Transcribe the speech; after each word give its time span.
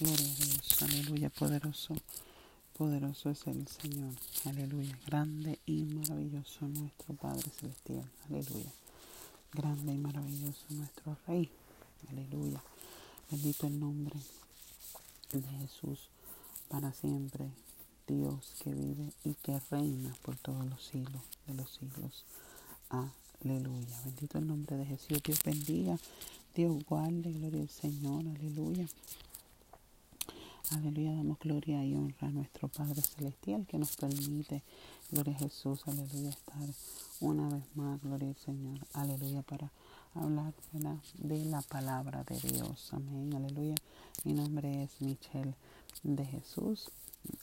Gloria 0.00 0.30
a 0.30 0.44
Dios. 0.44 0.82
Aleluya. 0.82 1.28
Poderoso. 1.28 1.96
Poderoso 2.76 3.30
es 3.30 3.44
el 3.48 3.66
Señor. 3.66 4.14
Aleluya. 4.44 4.96
Grande 5.04 5.58
y 5.66 5.82
maravilloso 5.86 6.68
nuestro 6.68 7.14
Padre 7.16 7.50
Celestial. 7.58 8.08
Aleluya. 8.28 8.70
Grande 9.52 9.92
y 9.94 9.98
maravilloso 9.98 10.64
nuestro 10.70 11.16
Rey. 11.26 11.50
Aleluya. 12.10 12.62
Bendito 13.28 13.66
el 13.66 13.80
nombre 13.80 14.20
de 15.32 15.42
Jesús 15.42 16.10
para 16.68 16.92
siempre. 16.92 17.50
Dios 18.06 18.54
que 18.62 18.70
vive 18.70 19.12
y 19.24 19.34
que 19.34 19.58
reina 19.68 20.14
por 20.22 20.36
todos 20.36 20.64
los 20.64 20.82
siglos 20.82 21.22
de 21.48 21.54
los 21.54 21.70
siglos. 21.72 22.24
Aleluya. 22.88 24.00
Bendito 24.04 24.38
el 24.38 24.46
nombre 24.46 24.76
de 24.76 24.86
Jesús. 24.86 25.20
Dios 25.24 25.40
bendiga. 25.44 25.98
Dios 26.54 26.84
guarde. 26.88 27.32
Gloria 27.32 27.62
al 27.62 27.68
Señor. 27.68 28.24
Aleluya. 28.28 28.86
Aleluya, 30.70 31.14
damos 31.14 31.38
gloria 31.38 31.82
y 31.82 31.94
honra 31.94 32.28
a 32.28 32.30
nuestro 32.30 32.68
Padre 32.68 33.00
Celestial 33.00 33.66
que 33.66 33.78
nos 33.78 33.96
permite, 33.96 34.62
gloria 35.10 35.34
a 35.34 35.38
Jesús, 35.38 35.80
aleluya, 35.86 36.28
estar 36.28 36.58
una 37.20 37.48
vez 37.48 37.64
más, 37.74 37.98
gloria 38.02 38.28
al 38.28 38.36
Señor, 38.36 38.78
aleluya, 38.92 39.40
para 39.40 39.72
hablar 40.14 40.52
de 41.16 41.44
la 41.46 41.62
palabra 41.62 42.22
de 42.24 42.38
Dios, 42.40 42.92
amén, 42.92 43.32
aleluya. 43.34 43.76
Mi 44.24 44.34
nombre 44.34 44.82
es 44.82 45.00
Michelle 45.00 45.54
de 46.02 46.26
Jesús, 46.26 46.90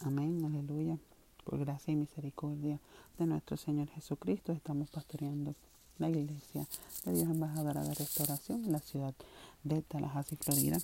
amén, 0.02 0.46
aleluya. 0.46 1.00
Por 1.44 1.58
gracia 1.58 1.94
y 1.94 1.96
misericordia 1.96 2.80
de 3.18 3.26
nuestro 3.26 3.58
Señor 3.58 3.90
Jesucristo, 3.90 4.52
estamos 4.52 4.92
pastoreando 4.92 5.56
la 5.98 6.10
iglesia 6.10 6.68
de 7.06 7.14
Dios 7.14 7.28
Embajadora 7.28 7.84
de 7.84 7.96
Restauración 7.96 8.66
en 8.66 8.72
la 8.72 8.80
ciudad 8.80 9.16
de 9.64 9.82
Tallahassee, 9.82 10.38
Florida. 10.38 10.78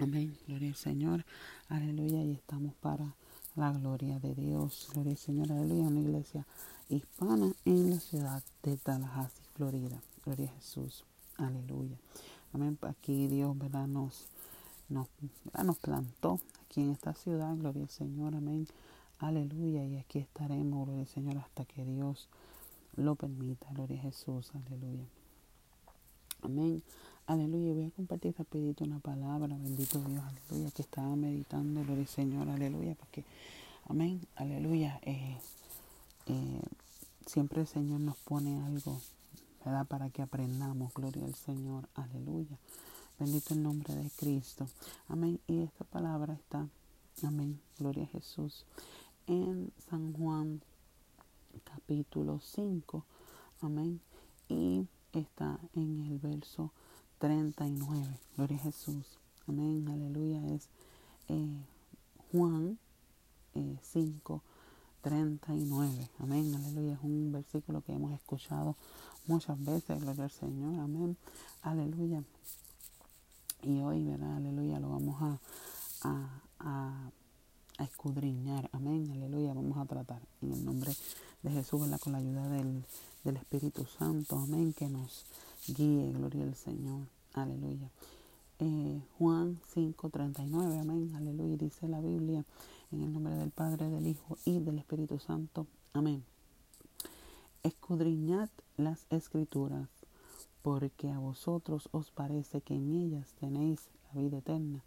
Amén. 0.00 0.36
Gloria 0.48 0.68
al 0.70 0.76
Señor. 0.76 1.24
Aleluya. 1.68 2.24
Y 2.24 2.32
estamos 2.32 2.74
para 2.76 3.14
la 3.56 3.72
gloria 3.72 4.18
de 4.20 4.34
Dios. 4.34 4.88
Gloria 4.92 5.12
al 5.12 5.18
Señor. 5.18 5.52
Aleluya. 5.52 5.88
Una 5.88 6.00
iglesia 6.00 6.46
hispana 6.88 7.52
en 7.64 7.90
la 7.90 8.00
ciudad 8.00 8.42
de 8.62 8.76
Tallahassee, 8.78 9.44
Florida. 9.54 10.02
Gloria 10.24 10.50
a 10.50 10.54
Jesús. 10.54 11.04
Aleluya. 11.36 11.98
Amén. 12.52 12.78
Aquí 12.82 13.28
Dios, 13.28 13.56
¿verdad? 13.58 13.86
Nos, 13.88 14.26
nos, 14.88 15.08
nos 15.64 15.78
plantó 15.78 16.40
aquí 16.64 16.82
en 16.82 16.90
esta 16.92 17.14
ciudad. 17.14 17.56
Gloria 17.56 17.84
al 17.84 17.90
Señor. 17.90 18.34
Amén. 18.36 18.66
Aleluya. 19.20 19.84
Y 19.86 19.96
aquí 19.98 20.20
estaremos, 20.20 20.86
gloria 20.86 21.02
al 21.02 21.08
Señor, 21.08 21.38
hasta 21.38 21.64
que 21.64 21.84
Dios 21.84 22.28
lo 22.96 23.16
permita. 23.16 23.68
Gloria 23.72 23.98
a 24.00 24.02
Jesús. 24.04 24.52
Aleluya. 24.54 25.06
Amén. 26.42 26.82
Aleluya. 27.28 27.74
Voy 27.74 27.84
a 27.84 27.90
compartir 27.90 28.34
rapidito 28.38 28.84
una 28.84 29.00
palabra. 29.00 29.48
Bendito 29.48 29.98
Dios. 30.00 30.22
Aleluya. 30.24 30.70
Que 30.70 30.80
estaba 30.80 31.14
meditando. 31.14 31.82
Gloria 31.82 32.00
al 32.00 32.08
Señor. 32.08 32.48
Aleluya. 32.48 32.94
Porque, 32.94 33.22
amén. 33.86 34.26
Aleluya. 34.34 34.98
Eh, 35.02 35.36
eh, 36.24 36.62
siempre 37.26 37.60
el 37.60 37.66
Señor 37.66 38.00
nos 38.00 38.16
pone 38.16 38.58
algo, 38.62 38.98
¿verdad? 39.62 39.86
Para 39.86 40.08
que 40.08 40.22
aprendamos. 40.22 40.94
Gloria 40.94 41.26
al 41.26 41.34
Señor. 41.34 41.86
Aleluya. 41.94 42.56
Bendito 43.18 43.52
el 43.52 43.62
nombre 43.62 43.94
de 43.94 44.08
Cristo. 44.16 44.66
Amén. 45.08 45.38
Y 45.46 45.64
esta 45.64 45.84
palabra 45.84 46.32
está, 46.32 46.66
amén. 47.22 47.60
Gloria 47.78 48.04
a 48.04 48.06
Jesús. 48.06 48.64
En 49.26 49.70
San 49.90 50.14
Juan 50.14 50.62
capítulo 51.62 52.40
5. 52.40 53.04
Amén. 53.60 54.00
Y 54.48 54.86
está 55.12 55.60
en 55.74 56.06
el 56.06 56.18
verso 56.20 56.72
39. 57.18 58.20
Gloria 58.36 58.56
a 58.56 58.60
Jesús. 58.60 59.18
Amén. 59.46 59.88
Aleluya. 59.88 60.54
Es 60.54 60.68
eh, 61.28 61.64
Juan 62.32 62.78
eh, 63.54 63.76
5, 63.82 64.42
39. 65.02 66.10
Amén. 66.18 66.54
Aleluya. 66.54 66.94
Es 66.94 67.02
un 67.02 67.32
versículo 67.32 67.82
que 67.82 67.92
hemos 67.92 68.12
escuchado 68.12 68.76
muchas 69.26 69.62
veces. 69.64 70.00
Gloria 70.00 70.24
al 70.24 70.30
Señor. 70.30 70.78
Amén. 70.80 71.16
Aleluya. 71.62 72.22
Y 73.62 73.80
hoy, 73.80 74.04
¿verdad? 74.04 74.36
Aleluya. 74.36 74.78
Lo 74.78 74.90
vamos 74.90 75.20
a, 75.20 75.40
a, 76.08 76.42
a, 76.60 77.10
a 77.78 77.84
escudriñar. 77.84 78.68
Amén. 78.72 79.10
Aleluya. 79.10 79.54
Vamos 79.54 79.76
a 79.78 79.86
tratar 79.86 80.22
en 80.42 80.52
el 80.52 80.64
nombre 80.64 80.92
de 81.42 81.50
Jesús, 81.50 81.80
¿verdad? 81.80 82.00
Con 82.00 82.12
la 82.12 82.18
ayuda 82.18 82.48
del, 82.48 82.84
del 83.24 83.36
Espíritu 83.36 83.84
Santo. 83.86 84.38
Amén. 84.38 84.72
Que 84.72 84.88
nos 84.88 85.24
guíe, 85.66 86.12
gloria 86.12 86.44
al 86.44 86.54
Señor, 86.54 87.06
aleluya. 87.34 87.90
Eh, 88.60 89.00
Juan 89.18 89.60
5:39, 89.74 90.80
amén, 90.80 91.12
aleluya, 91.14 91.56
dice 91.56 91.88
la 91.88 92.00
Biblia, 92.00 92.44
en 92.90 93.02
el 93.02 93.12
nombre 93.12 93.34
del 93.34 93.50
Padre, 93.50 93.88
del 93.88 94.06
Hijo 94.06 94.38
y 94.44 94.60
del 94.60 94.78
Espíritu 94.78 95.18
Santo, 95.18 95.66
amén. 95.92 96.24
Escudriñad 97.62 98.48
las 98.76 99.06
escrituras, 99.10 99.88
porque 100.62 101.10
a 101.10 101.18
vosotros 101.18 101.88
os 101.92 102.10
parece 102.10 102.60
que 102.60 102.74
en 102.74 102.90
ellas 102.90 103.34
tenéis 103.40 103.88
la 104.12 104.20
vida 104.20 104.38
eterna, 104.38 104.82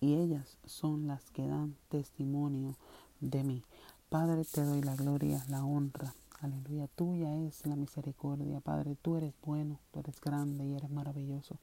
y 0.00 0.14
ellas 0.14 0.56
son 0.64 1.06
las 1.06 1.30
que 1.30 1.46
dan 1.46 1.76
testimonio 1.88 2.74
de 3.20 3.44
mí. 3.44 3.62
Padre, 4.08 4.44
te 4.44 4.62
doy 4.62 4.82
la 4.82 4.94
gloria, 4.94 5.44
la 5.48 5.64
honra, 5.64 6.14
Aleluya, 6.40 6.86
tuya 6.88 7.34
es 7.46 7.64
la 7.66 7.76
misericordia, 7.76 8.60
Padre. 8.60 8.96
Tú 9.00 9.16
eres 9.16 9.32
bueno, 9.42 9.80
tú 9.90 10.00
eres 10.00 10.20
grande 10.20 10.66
y 10.66 10.74
eres 10.74 10.90
maravilloso. 10.90 11.56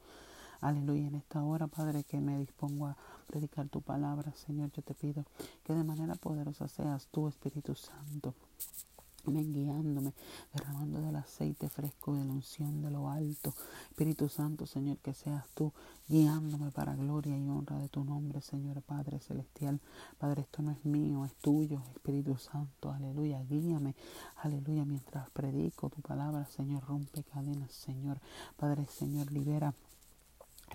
Aleluya, 0.61 1.07
en 1.07 1.15
esta 1.15 1.43
hora, 1.43 1.67
Padre, 1.67 2.03
que 2.03 2.19
me 2.19 2.39
dispongo 2.39 2.87
a 2.87 2.97
predicar 3.27 3.67
tu 3.69 3.81
palabra, 3.81 4.33
Señor, 4.33 4.71
yo 4.71 4.81
te 4.81 4.93
pido 4.93 5.25
que 5.63 5.73
de 5.73 5.83
manera 5.83 6.15
poderosa 6.15 6.67
seas 6.67 7.07
tú, 7.11 7.27
Espíritu 7.27 7.75
Santo. 7.75 8.33
Guiándome, 9.25 10.13
derramando 10.53 11.01
del 11.01 11.15
aceite 11.15 11.69
fresco 11.69 12.13
de 12.13 12.25
la 12.25 12.33
unción 12.33 12.81
de 12.81 12.91
lo 12.91 13.09
alto. 13.09 13.53
Espíritu 13.89 14.27
Santo, 14.27 14.65
Señor, 14.65 14.97
que 14.97 15.13
seas 15.13 15.47
tú 15.55 15.71
guiándome 16.09 16.71
para 16.71 16.93
gloria 16.95 17.37
y 17.37 17.47
honra 17.47 17.79
de 17.79 17.87
tu 17.87 18.03
nombre, 18.03 18.41
Señor 18.41 18.81
Padre 18.81 19.19
Celestial. 19.19 19.79
Padre, 20.17 20.41
esto 20.41 20.61
no 20.61 20.71
es 20.71 20.83
mío, 20.83 21.23
es 21.23 21.33
tuyo, 21.35 21.81
Espíritu 21.95 22.37
Santo. 22.37 22.91
Aleluya, 22.91 23.41
guíame. 23.43 23.95
Aleluya, 24.41 24.83
mientras 24.83 25.29
predico 25.29 25.89
tu 25.89 26.01
palabra, 26.01 26.45
Señor, 26.45 26.83
rompe 26.85 27.23
cadenas, 27.23 27.71
Señor. 27.71 28.19
Padre, 28.57 28.87
Señor, 28.87 29.31
libera 29.31 29.73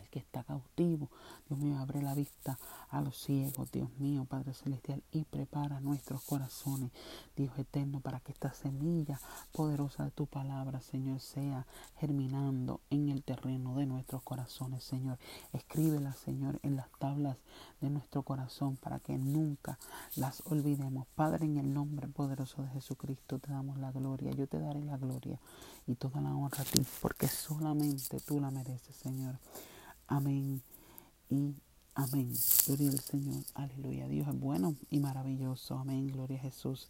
el 0.00 0.08
que 0.08 0.18
está 0.18 0.44
cautivo. 0.44 1.08
Dios 1.48 1.58
mío, 1.60 1.78
abre 1.78 2.02
la 2.02 2.14
vista 2.14 2.58
a 2.90 3.00
los 3.00 3.16
ciegos, 3.18 3.70
Dios 3.70 3.90
mío, 3.98 4.24
Padre 4.24 4.54
Celestial, 4.54 5.02
y 5.12 5.24
prepara 5.24 5.80
nuestros 5.80 6.22
corazones, 6.22 6.90
Dios 7.36 7.56
eterno, 7.58 8.00
para 8.00 8.20
que 8.20 8.32
esta 8.32 8.52
semilla 8.52 9.20
poderosa 9.52 10.04
de 10.04 10.10
tu 10.10 10.26
palabra, 10.26 10.80
Señor, 10.80 11.20
sea 11.20 11.66
germinando 11.98 12.80
en 12.90 13.08
el 13.08 13.22
terreno 13.22 13.76
de 13.76 13.86
nuestros 13.86 14.22
corazones, 14.22 14.84
Señor. 14.84 15.18
Escríbela, 15.52 16.12
Señor, 16.12 16.58
en 16.62 16.76
las 16.76 16.90
tablas 16.98 17.36
de 17.80 17.90
nuestro 17.90 18.22
corazón 18.22 18.76
para 18.76 19.00
que 19.00 19.18
nunca 19.18 19.78
las 20.16 20.42
olvidemos. 20.46 21.06
Padre, 21.14 21.46
en 21.46 21.56
el 21.58 21.72
nombre 21.72 22.08
poderoso 22.08 22.62
de 22.62 22.68
Jesucristo 22.68 23.38
te 23.38 23.52
damos 23.52 23.78
la 23.78 23.92
gloria. 23.92 24.32
Yo 24.32 24.46
te 24.46 24.58
daré 24.58 24.82
la 24.84 24.96
gloria 24.96 25.38
y 25.86 25.94
toda 25.94 26.20
la 26.20 26.34
honra 26.34 26.62
a 26.62 26.64
ti, 26.64 26.84
porque 27.00 27.28
solamente 27.28 28.20
tú 28.20 28.40
la 28.40 28.50
mereces, 28.50 28.96
Señor. 28.96 29.38
Amén 30.08 30.62
y 31.30 31.54
amén. 31.94 32.32
Gloria 32.66 32.90
al 32.90 33.00
Señor. 33.00 33.44
Aleluya. 33.54 34.08
Dios 34.08 34.26
es 34.26 34.40
bueno 34.40 34.74
y 34.90 35.00
maravilloso. 35.00 35.78
Amén. 35.78 36.08
Gloria 36.08 36.38
a 36.38 36.42
Jesús. 36.42 36.88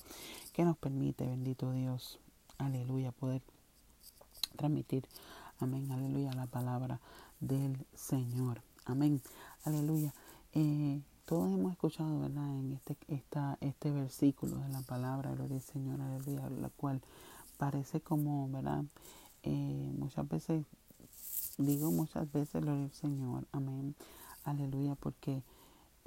Que 0.53 0.65
nos 0.65 0.77
permite, 0.79 1.27
bendito 1.27 1.73
Dios. 1.73 2.21
Aleluya. 2.59 3.11
Poder 3.11 3.43
transmitir. 4.57 5.07
Amén. 5.59 5.91
Aleluya. 5.91 6.33
La 6.33 6.47
palabra 6.47 7.01
del 7.41 7.85
Señor. 7.95 8.63
Amén. 8.85 9.21
Aleluya. 9.65 10.15
Eh, 10.53 11.01
todos 11.25 11.53
hemos 11.53 11.73
escuchado, 11.73 12.21
¿verdad? 12.21 12.49
En 12.57 12.73
este, 12.73 12.97
esta, 13.09 13.59
este 13.61 13.91
versículo 13.91 14.59
de 14.61 14.69
la 14.69 14.81
palabra, 14.81 15.33
gloria 15.33 15.57
al 15.57 15.63
Señor, 15.63 16.01
aleluya, 16.01 16.49
la 16.49 16.71
cual 16.71 17.03
parece 17.59 18.01
como, 18.01 18.49
¿verdad? 18.49 18.85
Eh, 19.43 19.93
muchas 19.99 20.27
veces 20.27 20.65
Digo 21.59 21.91
muchas 21.91 22.31
veces, 22.31 22.63
gloria 22.63 22.85
al 22.85 22.93
Señor, 22.93 23.49
amén, 23.51 23.97
aleluya, 24.45 24.95
porque 24.95 25.43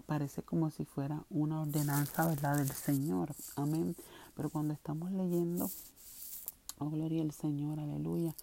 parece 0.06 0.44
como 0.44 0.71
si 0.71 0.86
fuera 0.86 1.25
una 1.30 1.62
ordenanza, 1.62 2.25
¿verdad?, 2.25 2.56
del 2.56 2.71
Señor, 2.71 3.36
amén. 3.57 3.98
Pero 4.33 4.50
cuando 4.50 4.74
estamos 4.74 5.12
leyendo, 5.12 5.69
oh, 6.80 6.89
gloria 6.89 7.21
al 7.21 7.33
Señor, 7.33 7.81
aleluya, 7.81 8.33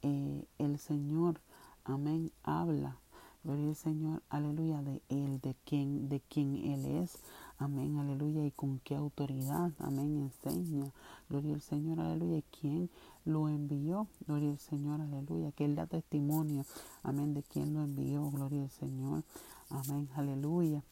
eh, 0.00 0.46
el 0.56 0.78
Señor, 0.78 1.38
amén, 1.84 2.32
habla, 2.42 2.96
gloria 3.42 3.68
al 3.68 3.76
Señor, 3.76 4.22
aleluya, 4.30 4.80
de 4.80 5.02
Él, 5.10 5.40
de 5.42 5.54
quien, 5.66 6.08
de 6.08 6.20
quien 6.20 6.56
Él 6.56 6.86
es, 6.86 7.18
amén, 7.58 7.98
aleluya, 7.98 8.42
y 8.46 8.50
con 8.50 8.78
qué 8.78 8.94
autoridad, 8.94 9.70
amén, 9.80 10.30
enseña, 10.32 10.90
gloria 11.28 11.52
al 11.52 11.60
Señor, 11.60 12.00
aleluya, 12.00 12.38
y 12.38 12.44
quién 12.58 12.90
lo 13.24 13.48
envió, 13.48 14.06
gloria 14.26 14.50
al 14.50 14.58
Señor, 14.58 15.00
aleluya, 15.00 15.52
que 15.52 15.64
Él 15.64 15.74
da 15.74 15.86
testimonio, 15.86 16.64
amén, 17.02 17.34
de 17.34 17.42
quién 17.42 17.74
lo 17.74 17.82
envió, 17.82 18.30
gloria 18.30 18.62
al 18.62 18.70
Señor, 18.70 19.24
amén, 19.70 20.08
aleluya, 20.14 20.82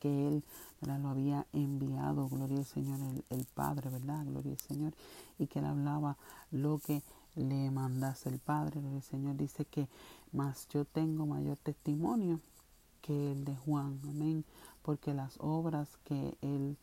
que 0.00 0.28
Él 0.28 0.44
lo 0.80 1.08
había 1.08 1.46
enviado, 1.52 2.28
gloria 2.28 2.58
al 2.58 2.64
Señor, 2.64 3.00
el, 3.00 3.24
el, 3.30 3.46
Padre, 3.46 3.90
¿verdad? 3.90 4.24
Gloria 4.26 4.52
al 4.52 4.60
Señor, 4.60 4.92
y 5.38 5.46
que 5.46 5.58
Él 5.58 5.64
hablaba 5.64 6.16
lo 6.50 6.78
que 6.78 7.02
le 7.34 7.70
mandase 7.70 8.28
el 8.28 8.38
Padre, 8.38 8.80
gloria 8.80 8.98
al 8.98 9.02
Señor, 9.02 9.36
dice 9.36 9.64
que 9.64 9.88
más 10.32 10.68
yo 10.68 10.84
tengo 10.84 11.26
mayor 11.26 11.56
testimonio 11.58 12.40
que 13.00 13.32
el 13.32 13.44
de 13.44 13.56
Juan, 13.56 14.00
amén, 14.04 14.44
porque 14.82 15.14
las 15.14 15.36
obras 15.40 15.88
que 16.04 16.36
el 16.42 16.76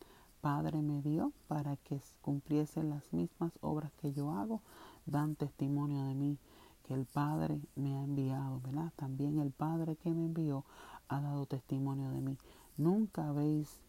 Padre 0.46 0.80
me 0.80 1.02
dio 1.02 1.32
para 1.48 1.74
que 1.74 2.00
cumpliese 2.22 2.84
las 2.84 3.12
mismas 3.12 3.50
obras 3.62 3.90
que 4.00 4.12
yo 4.12 4.30
hago, 4.30 4.62
dan 5.04 5.34
testimonio 5.34 6.04
de 6.04 6.14
mí, 6.14 6.38
que 6.84 6.94
el 6.94 7.04
Padre 7.04 7.58
me 7.74 7.96
ha 7.96 8.04
enviado, 8.04 8.60
¿verdad? 8.60 8.92
También 8.94 9.40
el 9.40 9.50
Padre 9.50 9.96
que 9.96 10.14
me 10.14 10.24
envió 10.24 10.64
ha 11.08 11.20
dado 11.20 11.46
testimonio 11.46 12.12
de 12.12 12.20
mí. 12.20 12.38
Nunca 12.76 13.26
habéis, 13.26 13.80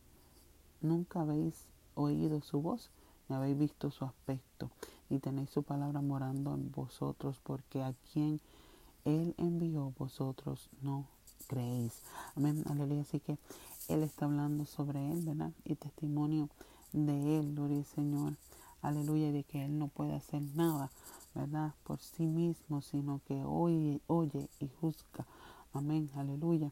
nunca 0.81 1.21
habéis 1.21 1.68
oído 1.94 2.42
su 2.42 2.60
voz, 2.60 2.89
ni 3.30 3.36
habéis 3.36 3.60
visto 3.60 3.92
su 3.92 4.03
aspecto, 4.03 4.71
ni 5.12 5.19
tenéis 5.19 5.51
su 5.51 5.62
palabra 5.62 6.01
morando 6.01 6.56
en 6.56 6.71
vosotros, 6.71 7.39
porque 7.44 7.83
a 7.83 7.94
quien 8.12 8.42
Él 9.06 9.36
envió 9.38 9.94
vosotros 9.95 10.71
no 10.81 11.06
creéis. 11.48 12.01
Amén, 12.36 12.63
aleluya. 12.68 13.01
Así 13.01 13.19
que 13.19 13.38
Él 13.88 14.04
está 14.04 14.25
hablando 14.25 14.66
sobre 14.66 15.12
Él, 15.12 15.24
¿verdad? 15.24 15.51
Y 15.63 15.75
testimonio 15.75 16.50
de 16.94 17.39
Él, 17.39 17.54
gloria 17.54 17.78
al 17.78 17.86
Señor. 17.86 18.38
Aleluya, 18.81 19.31
de 19.31 19.44
que 19.44 19.66
Él 19.66 19.78
no 19.78 19.88
puede 19.88 20.13
hacer 20.13 20.42
nada, 20.56 20.92
¿verdad? 21.34 21.74
Por 21.84 22.00
sí 22.00 22.25
mismo, 22.25 22.81
sino 22.81 23.22
que 23.28 23.44
oye, 23.44 24.01
oye 24.07 24.50
y 24.60 24.69
juzga. 24.80 25.25
Amén, 25.74 26.10
aleluya 26.16 26.72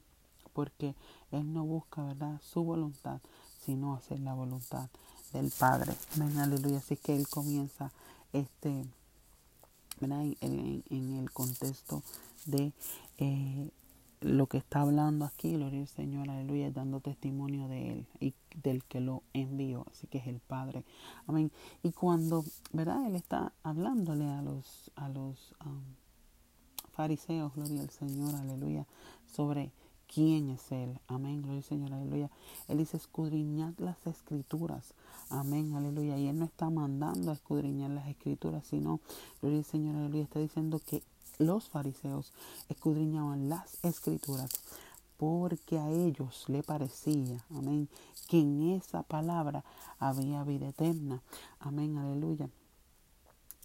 porque 0.55 0.95
Él 1.31 1.53
no 1.53 1.65
busca, 1.65 2.01
¿verdad?, 2.01 2.39
su 2.41 2.63
voluntad, 2.63 3.19
sino 3.63 3.93
hacer 3.93 4.21
la 4.21 4.33
voluntad 4.33 4.89
del 5.33 5.51
Padre. 5.51 5.93
Amén, 6.15 6.39
aleluya. 6.39 6.77
Así 6.77 6.95
que 6.95 7.15
Él 7.15 7.27
comienza 7.27 7.91
este, 8.33 8.85
¿verdad? 9.99 10.23
En, 10.41 10.83
el 10.89 11.31
contexto 11.31 12.01
de 12.45 12.71
eh, 13.17 13.69
lo 14.25 14.47
que 14.47 14.57
está 14.57 14.81
hablando 14.81 15.23
aquí, 15.23 15.53
gloria 15.53 15.81
al 15.81 15.87
Señor, 15.87 16.31
aleluya, 16.31 16.71
dando 16.71 16.99
testimonio 16.99 17.67
de 17.67 17.91
Él 17.91 18.07
y 18.19 18.33
del 18.63 18.83
que 18.83 18.99
lo 18.99 19.21
envió, 19.33 19.85
así 19.91 20.07
que 20.07 20.17
es 20.17 20.25
el 20.25 20.39
Padre. 20.39 20.83
Amén. 21.27 21.51
Y 21.83 21.91
cuando, 21.91 22.43
¿verdad? 22.73 23.05
Él 23.05 23.15
está 23.15 23.53
hablándole 23.61 24.25
a 24.25 24.41
los, 24.41 24.91
a 24.95 25.09
los 25.09 25.53
um, 25.63 25.83
fariseos, 26.91 27.53
gloria 27.53 27.81
al 27.81 27.91
Señor, 27.91 28.33
aleluya, 28.33 28.87
sobre 29.27 29.71
quién 30.11 30.49
es 30.49 30.71
Él. 30.71 30.99
Amén, 31.07 31.43
gloria 31.43 31.59
al 31.59 31.63
Señor, 31.63 31.93
aleluya. 31.93 32.31
Él 32.67 32.79
dice 32.79 32.97
escudriñad 32.97 33.75
las 33.77 34.07
escrituras. 34.07 34.95
Amén, 35.29 35.75
aleluya. 35.75 36.17
Y 36.17 36.29
Él 36.29 36.39
no 36.39 36.45
está 36.45 36.71
mandando 36.71 37.29
a 37.29 37.35
escudriñar 37.35 37.91
las 37.91 38.07
escrituras, 38.07 38.65
sino, 38.65 39.01
gloria 39.39 39.59
al 39.59 39.65
Señor, 39.65 39.95
aleluya, 39.97 40.23
está 40.23 40.39
diciendo 40.39 40.81
que 40.83 41.03
los 41.39 41.69
fariseos 41.69 42.33
escudriñaban 42.69 43.49
las 43.49 43.83
escrituras 43.83 44.51
porque 45.17 45.79
a 45.79 45.89
ellos 45.89 46.45
le 46.47 46.63
parecía, 46.63 47.43
amén, 47.55 47.87
que 48.27 48.39
en 48.39 48.71
esa 48.71 49.03
palabra 49.03 49.63
había 49.99 50.43
vida 50.43 50.69
eterna. 50.69 51.21
Amén, 51.59 51.97
aleluya. 51.97 52.49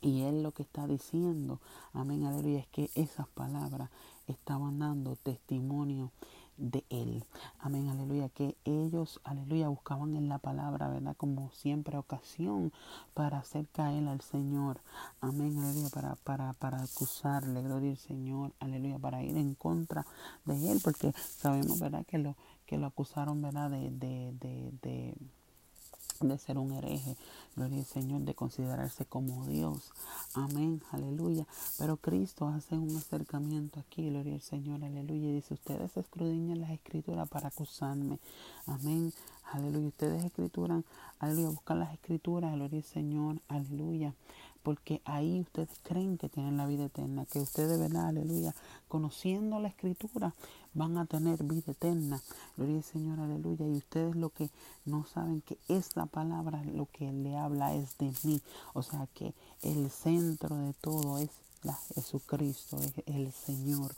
Y 0.01 0.23
él 0.23 0.43
lo 0.43 0.53
que 0.53 0.63
está 0.63 0.87
diciendo, 0.87 1.61
amén, 1.93 2.25
aleluya, 2.25 2.61
es 2.61 2.69
que 2.69 2.91
esas 2.95 3.29
palabras 3.29 3.91
estaban 4.29 4.79
dando 4.79 5.17
testimonio 5.17 6.13
de 6.61 6.85
Él. 6.91 7.25
Amén, 7.59 7.89
aleluya. 7.89 8.29
Que 8.29 8.57
ellos, 8.65 9.21
aleluya, 9.25 9.69
buscaban 9.69 10.17
en 10.17 10.29
la 10.29 10.39
palabra, 10.39 10.89
¿verdad? 10.89 11.17
Como 11.17 11.51
siempre 11.51 11.97
ocasión 11.97 12.73
para 13.15 13.39
hacer 13.39 13.69
caer 13.69 14.07
al 14.09 14.21
Señor. 14.21 14.81
Amén, 15.21 15.59
aleluya. 15.59 15.89
Para, 15.91 16.17
para, 16.17 16.53
para 16.55 16.83
acusarle, 16.83 17.63
gloria 17.63 17.91
al 17.91 17.99
Señor, 17.99 18.53
aleluya. 18.61 18.99
Para 18.99 19.23
ir 19.23 19.37
en 19.37 19.55
contra 19.55 20.07
de 20.45 20.71
Él, 20.71 20.81
porque 20.85 21.13
sabemos, 21.13 21.81
¿verdad? 21.81 22.05
Que 22.07 22.19
lo, 22.19 22.37
que 22.67 22.79
lo 22.79 22.87
acusaron, 22.87 23.43
¿verdad? 23.43 23.71
de, 23.71 23.91
de, 23.91 24.33
de, 24.41 24.73
de 24.83 25.15
de 26.29 26.39
ser 26.39 26.59
un 26.59 26.73
hereje, 26.73 27.17
gloria 27.57 27.79
al 27.79 27.85
Señor, 27.85 28.21
de 28.23 28.35
considerarse 28.35 29.05
como 29.07 29.47
Dios. 29.47 29.93
Amén, 30.35 30.83
aleluya. 30.91 31.47
Pero 31.79 31.97
Cristo 31.97 32.47
hace 32.49 32.77
un 32.77 32.95
acercamiento 32.97 33.81
aquí, 33.81 34.11
gloria 34.11 34.35
al 34.35 34.43
Señor, 34.43 34.85
aleluya. 34.85 35.29
Y 35.29 35.33
dice, 35.33 35.55
ustedes 35.55 35.97
escudriñan 35.97 36.61
las 36.61 36.71
escrituras 36.71 37.29
para 37.29 37.49
acusarme. 37.49 38.19
Amén, 38.67 39.13
aleluya. 39.51 39.89
Ustedes 39.89 40.25
escrituran, 40.25 40.85
aleluya, 41.19 41.49
buscan 41.49 41.79
las 41.79 41.93
escrituras, 41.95 42.53
gloria 42.55 42.79
al 42.79 42.85
Señor, 42.85 43.41
aleluya 43.49 44.15
porque 44.63 45.01
ahí 45.05 45.41
ustedes 45.41 45.71
creen 45.83 46.19
que 46.19 46.29
tienen 46.29 46.57
la 46.57 46.67
vida 46.67 46.85
eterna, 46.87 47.27
que 47.27 47.41
ustedes, 47.41 47.79
¿verdad? 47.79 48.09
Aleluya, 48.09 48.55
conociendo 48.89 49.59
la 49.61 49.69
escritura, 49.69 50.35
van 50.75 50.99
a 50.99 51.07
tener 51.07 51.43
vida 51.45 51.73
eterna. 51.73 52.21
Gloria 52.57 52.77
al 52.77 52.83
Señor, 52.83 53.21
aleluya. 53.21 53.67
Y 53.67 53.77
ustedes 53.77 54.17
lo 54.17 54.31
que 54.31 54.51
no 54.85 55.05
saben 55.07 55.41
que 55.41 55.59
esta 55.69 56.07
palabra 56.07 56.63
lo 56.65 56.87
que 56.87 57.13
le 57.13 57.37
habla 57.37 57.75
es 57.75 57.97
de 57.99 58.13
mí. 58.25 58.41
O 58.75 58.83
sea 58.83 59.07
que 59.15 59.35
el 59.63 59.91
centro 59.91 60.57
de 60.57 60.73
todo 60.75 61.19
es 61.19 61.31
la 61.63 61.75
Jesucristo, 61.95 62.79
es 62.79 62.95
el 63.07 63.33
Señor. 63.33 63.95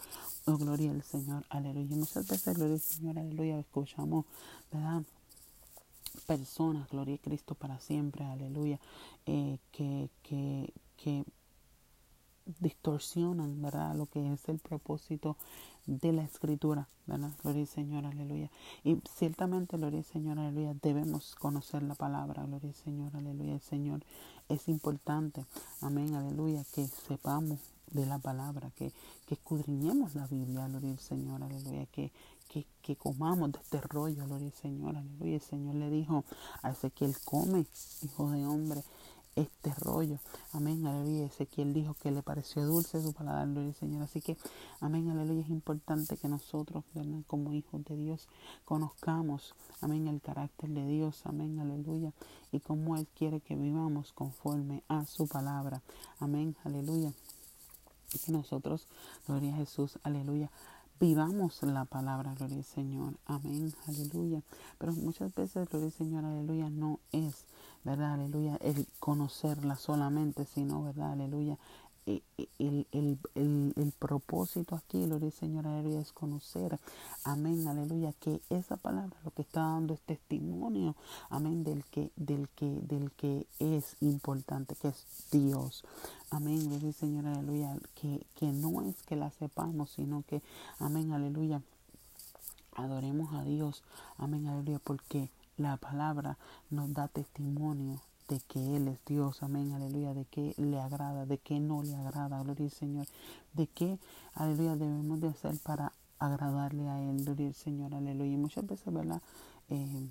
Oh, 0.47 0.57
gloria 0.57 0.91
al 0.91 1.03
Señor, 1.03 1.45
aleluya. 1.49 1.97
Muchas 1.97 2.27
veces, 2.27 2.57
gloria 2.57 2.75
al 2.75 2.81
Señor, 2.81 3.19
aleluya, 3.19 3.59
escuchamos, 3.59 4.25
¿verdad? 4.73 5.03
Personas, 6.27 6.89
gloria 6.91 7.17
a 7.17 7.19
Cristo 7.19 7.55
para 7.55 7.81
siempre, 7.81 8.25
aleluya, 8.25 8.79
eh, 9.27 9.59
que, 9.73 10.11
que, 10.23 10.73
que 10.97 11.25
distorsionan, 12.61 13.61
¿verdad? 13.63 13.95
Lo 13.95 14.07
que 14.07 14.33
es 14.33 14.49
el 14.49 14.59
propósito 14.59 15.37
de 15.87 16.13
la 16.13 16.23
escritura, 16.23 16.89
¿verdad? 17.07 17.31
Gloria 17.43 17.63
al 17.63 17.69
Señor, 17.69 18.07
aleluya. 18.07 18.51
Y 18.85 18.99
ciertamente, 19.15 19.77
gloria 19.77 20.01
al 20.01 20.05
Señor, 20.05 20.39
aleluya, 20.39 20.75
debemos 20.83 21.35
conocer 21.37 21.83
la 21.83 21.95
palabra, 21.95 22.45
gloria 22.45 22.69
al 22.71 22.75
Señor, 22.77 23.17
aleluya. 23.17 23.55
El 23.55 23.61
Señor 23.61 24.05
es 24.49 24.69
importante, 24.69 25.45
amén, 25.81 26.15
aleluya, 26.15 26.65
que 26.75 26.87
sepamos 26.87 27.61
de 27.91 28.07
la 28.07 28.19
palabra, 28.19 28.71
que, 28.71 28.93
que 29.27 29.35
escudriñemos 29.35 30.15
la 30.15 30.27
Biblia, 30.27 30.67
gloria 30.67 30.91
al 30.91 30.99
Señor, 30.99 31.43
aleluya, 31.43 31.87
que, 31.87 32.11
que, 32.83 32.97
comamos 32.97 33.53
de 33.53 33.59
este 33.61 33.81
rollo, 33.81 34.27
gloria 34.27 34.49
al 34.49 34.53
Señor, 34.53 34.97
aleluya. 34.97 35.37
El 35.37 35.41
Señor 35.41 35.75
le 35.77 35.91
dijo 35.91 36.25
a 36.63 36.71
Ezequiel, 36.71 37.17
come, 37.25 37.67
hijo 38.03 38.31
de 38.31 38.47
hombre, 38.47 38.83
este 39.35 39.73
rollo. 39.75 40.19
Amén, 40.53 40.87
aleluya. 40.87 41.25
Ezequiel 41.25 41.73
dijo 41.73 41.95
que 41.95 42.11
le 42.11 42.23
pareció 42.23 42.65
dulce 42.67 43.01
su 43.01 43.15
palabra, 43.15 43.47
gloria 43.47 43.73
Señor. 43.73 44.03
Así 44.03 44.21
que, 44.21 44.37
amén, 44.81 45.09
aleluya. 45.09 45.41
Es 45.41 45.49
importante 45.49 46.19
que 46.19 46.29
nosotros, 46.29 46.85
como 47.27 47.55
hijos 47.55 47.83
de 47.87 47.97
Dios, 47.97 48.29
conozcamos, 48.67 49.55
amén, 49.81 50.07
el 50.07 50.21
carácter 50.21 50.69
de 50.71 50.87
Dios, 50.87 51.23
amén, 51.25 51.59
aleluya. 51.59 52.13
Y 52.51 52.61
cómo 52.61 52.97
Él 52.97 53.07
quiere 53.17 53.41
que 53.41 53.57
vivamos 53.57 54.13
conforme 54.13 54.83
a 54.89 55.07
su 55.07 55.27
palabra. 55.27 55.83
Amén, 56.19 56.55
aleluya. 56.65 57.13
Y 58.15 58.19
que 58.19 58.33
nosotros, 58.33 58.89
gloria 59.27 59.55
a 59.55 59.57
Jesús, 59.57 59.99
aleluya, 60.03 60.51
vivamos 61.03 61.63
la 61.65 61.85
palabra, 61.85 62.33
gloria 62.37 62.59
al 62.59 62.65
Señor, 62.65 63.15
amén, 63.27 63.75
aleluya. 63.89 64.41
Pero 64.79 64.93
muchas 64.93 65.35
veces, 65.35 65.69
gloria 65.69 65.89
al 65.89 65.93
Señor, 65.93 66.25
aleluya, 66.25 66.71
no 66.71 67.01
es 67.11 67.45
¿verdad? 67.85 68.15
Aleluya, 68.15 68.57
el 68.61 68.87
conocerla 69.01 69.77
solamente, 69.77 70.45
sino, 70.45 70.85
¿verdad? 70.85 71.13
Aleluya, 71.13 71.59
el, 72.07 72.23
el, 72.59 72.87
el, 73.35 73.73
el, 73.77 73.93
propósito 73.99 74.75
aquí, 74.75 75.05
gloria 75.05 75.27
al 75.27 75.33
Señor, 75.33 75.67
aleluya, 75.67 76.01
es 76.01 76.13
conocer, 76.13 76.79
amén, 77.25 77.67
aleluya, 77.69 78.13
que 78.15 78.41
esa 78.51 78.77
palabra 78.77 79.17
lo 79.25 79.31
que 79.31 79.43
está 79.43 79.61
dando 79.61 79.95
es 79.95 80.01
testimonio, 80.01 80.97
amén, 81.31 81.63
del 81.65 81.85
que, 81.85 82.11
del 82.17 82.49
que, 82.51 82.67
del 82.67 83.13
que 83.13 83.47
es 83.59 83.97
importante, 84.01 84.75
que 84.75 84.89
es 84.89 85.07
Dios, 85.31 85.85
amén, 86.31 86.69
gloria 86.69 86.89
al 86.89 86.95
Señor, 86.95 87.27
aleluya, 87.27 87.77
que, 87.95 88.27
que 88.37 88.47
no 88.53 88.83
es 88.83 89.01
que 89.03 89.17
la 89.17 89.31
sepamos, 89.31 89.91
sino 89.91 90.25
que, 90.27 90.43
amén, 90.79 91.13
aleluya, 91.13 91.63
adoremos 92.75 93.33
a 93.35 93.45
Dios, 93.45 93.85
amén, 94.19 94.49
aleluya, 94.49 94.81
porque 94.83 95.31
la 95.57 95.77
palabra 95.77 96.39
nos 96.71 96.93
da 96.93 97.07
testimonio 97.09 98.01
de 98.33 98.41
que 98.41 98.77
Él 98.77 98.89
es 98.89 98.99
Dios, 99.05 99.43
amén, 99.43 99.73
aleluya, 99.73 100.15
de 100.15 100.25
que 100.25 100.55
le 100.57 100.81
agrada, 100.81 101.27
de 101.27 101.37
que 101.37 101.61
no 101.61 101.83
le 101.83 101.95
agrada, 101.95 102.43
gloria 102.43 102.65
al 102.65 102.71
Señor, 102.71 103.07
de 103.53 103.67
que, 103.67 103.99
aleluya, 104.33 104.75
debemos 104.75 105.21
de 105.21 105.29
hacer 105.29 105.59
para 105.59 105.93
agradarle 106.19 106.89
a 106.89 106.99
Él, 107.03 107.25
gloria 107.25 107.49
al 107.49 107.55
Señor, 107.55 107.95
aleluya. 107.95 108.33
Y 108.33 108.37
muchas 108.39 108.67
veces, 108.67 108.91
¿verdad? 108.91 109.21
Eh, 109.69 110.09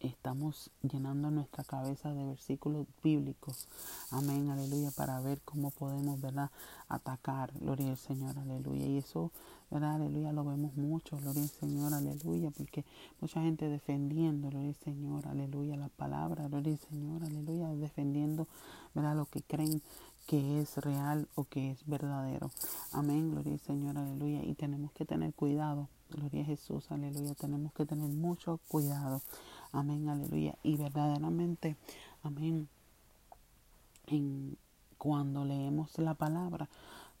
estamos 0.00 0.72
llenando 0.82 1.30
nuestra 1.30 1.62
cabeza 1.62 2.12
de 2.12 2.24
versículos 2.24 2.88
bíblicos. 3.04 3.68
Amén, 4.10 4.50
aleluya, 4.50 4.90
para 4.96 5.20
ver 5.20 5.40
cómo 5.42 5.70
podemos, 5.70 6.20
¿verdad? 6.20 6.50
Atacar, 6.88 7.52
gloria 7.60 7.90
al 7.90 7.98
Señor, 7.98 8.36
aleluya. 8.36 8.84
Y 8.86 8.98
eso, 8.98 9.30
Aleluya, 9.70 10.32
lo 10.32 10.44
vemos 10.44 10.76
mucho, 10.76 11.16
gloria 11.18 11.42
al 11.42 11.48
Señor, 11.48 11.92
aleluya, 11.92 12.50
porque 12.50 12.84
mucha 13.20 13.42
gente 13.42 13.68
defendiendo, 13.68 14.48
gloria 14.48 14.68
al 14.68 14.76
Señor, 14.76 15.26
aleluya, 15.26 15.76
la 15.76 15.88
palabra, 15.88 16.46
gloria 16.48 16.72
al 16.72 16.78
Señor, 16.78 17.24
aleluya, 17.24 17.68
defendiendo, 17.70 18.46
¿verdad? 18.94 19.16
Lo 19.16 19.26
que 19.26 19.42
creen 19.42 19.82
que 20.26 20.60
es 20.60 20.76
real 20.78 21.28
o 21.34 21.44
que 21.44 21.72
es 21.72 21.84
verdadero. 21.86 22.50
Amén, 22.92 23.32
gloria 23.32 23.54
al 23.54 23.60
Señor, 23.60 23.98
aleluya. 23.98 24.44
Y 24.44 24.54
tenemos 24.54 24.92
que 24.92 25.04
tener 25.04 25.34
cuidado, 25.34 25.88
gloria 26.10 26.42
a 26.42 26.46
Jesús, 26.46 26.90
aleluya. 26.90 27.34
Tenemos 27.34 27.72
que 27.72 27.86
tener 27.86 28.08
mucho 28.08 28.60
cuidado. 28.68 29.20
Amén, 29.72 30.08
aleluya. 30.08 30.56
Y 30.62 30.76
verdaderamente, 30.76 31.76
amén, 32.22 32.68
en, 34.06 34.56
cuando 34.98 35.44
leemos 35.44 35.98
la 35.98 36.14
palabra, 36.14 36.68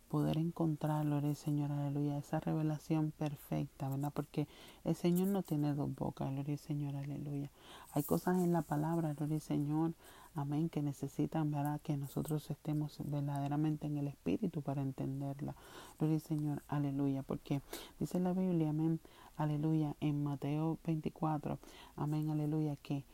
poder 0.06 0.38
encontrar, 0.38 1.04
gloria 1.04 1.30
al 1.30 1.36
Señor, 1.36 1.72
aleluya, 1.72 2.18
esa 2.18 2.40
revelación 2.40 3.12
perfecta, 3.12 3.88
¿verdad? 3.88 4.12
Porque 4.14 4.48
el 4.84 4.94
Señor 4.94 5.28
no 5.28 5.42
tiene 5.42 5.74
dos 5.74 5.94
bocas, 5.94 6.30
gloria 6.30 6.56
Señor, 6.56 6.96
aleluya. 6.96 7.50
Hay 7.92 8.02
cosas 8.02 8.38
en 8.38 8.52
la 8.52 8.62
palabra, 8.62 9.14
gloria 9.14 9.40
Señor, 9.40 9.94
amén, 10.34 10.68
que 10.68 10.82
necesitan, 10.82 11.50
¿verdad? 11.50 11.80
Que 11.82 11.96
nosotros 11.96 12.50
estemos 12.50 12.98
verdaderamente 13.04 13.86
en 13.86 13.98
el 13.98 14.08
Espíritu 14.08 14.62
para 14.62 14.82
entenderla. 14.82 15.54
Gloria 15.98 16.20
Señor, 16.20 16.62
aleluya, 16.68 17.22
porque 17.22 17.60
dice 17.98 18.20
la 18.20 18.32
Biblia, 18.32 18.70
amén, 18.70 19.00
aleluya, 19.36 19.96
en 20.00 20.22
Mateo 20.22 20.78
24, 20.84 21.58
amén, 21.96 22.30
aleluya, 22.30 22.76
que 22.76 23.04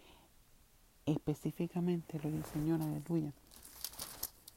específicamente, 1.06 2.18
gloria 2.18 2.44
Señor, 2.44 2.82
aleluya, 2.82 3.32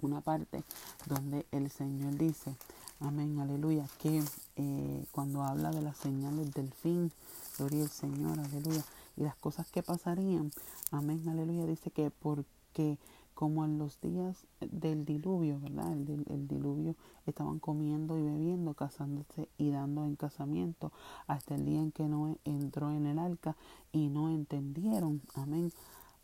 una 0.06 0.22
parte 0.22 0.64
donde 1.08 1.46
el 1.52 1.70
Señor 1.70 2.18
dice, 2.18 2.56
amén, 3.00 3.40
aleluya, 3.40 3.88
que 4.00 4.24
eh, 4.56 5.06
cuando 5.12 5.44
habla 5.44 5.72
de 5.72 5.82
las 5.82 5.98
señales 5.98 6.52
del 6.54 6.72
fin, 6.72 7.12
gloria 7.58 7.84
al 7.84 7.90
Señor, 7.90 8.40
aleluya, 8.40 8.84
y 9.18 9.24
las 9.24 9.36
cosas 9.36 9.70
que 9.72 9.84
pasarían, 9.84 10.52
amén, 10.92 11.28
aleluya, 11.28 11.66
dice 11.66 11.92
que 11.92 12.12
porque 12.12 12.98
como 13.34 13.66
en 13.66 13.78
los 13.78 14.00
días 14.00 14.46
del 14.62 15.06
diluvio, 15.06 15.60
¿verdad? 15.60 15.92
El, 15.92 16.26
el, 16.30 16.48
diluvio 16.48 16.96
estaban 17.26 17.60
comiendo 17.60 18.18
y 18.18 18.24
bebiendo, 18.24 18.74
casándose 18.74 19.50
y 19.58 19.72
dando 19.72 20.06
en 20.06 20.16
casamiento 20.16 20.94
hasta 21.28 21.56
el 21.56 21.66
día 21.66 21.82
en 21.82 21.92
que 21.92 22.08
Noé 22.08 22.38
entró 22.46 22.92
en 22.92 23.06
el 23.06 23.20
arca 23.20 23.58
y 23.92 24.08
no 24.08 24.30
entendieron, 24.30 25.22
amén, 25.36 25.72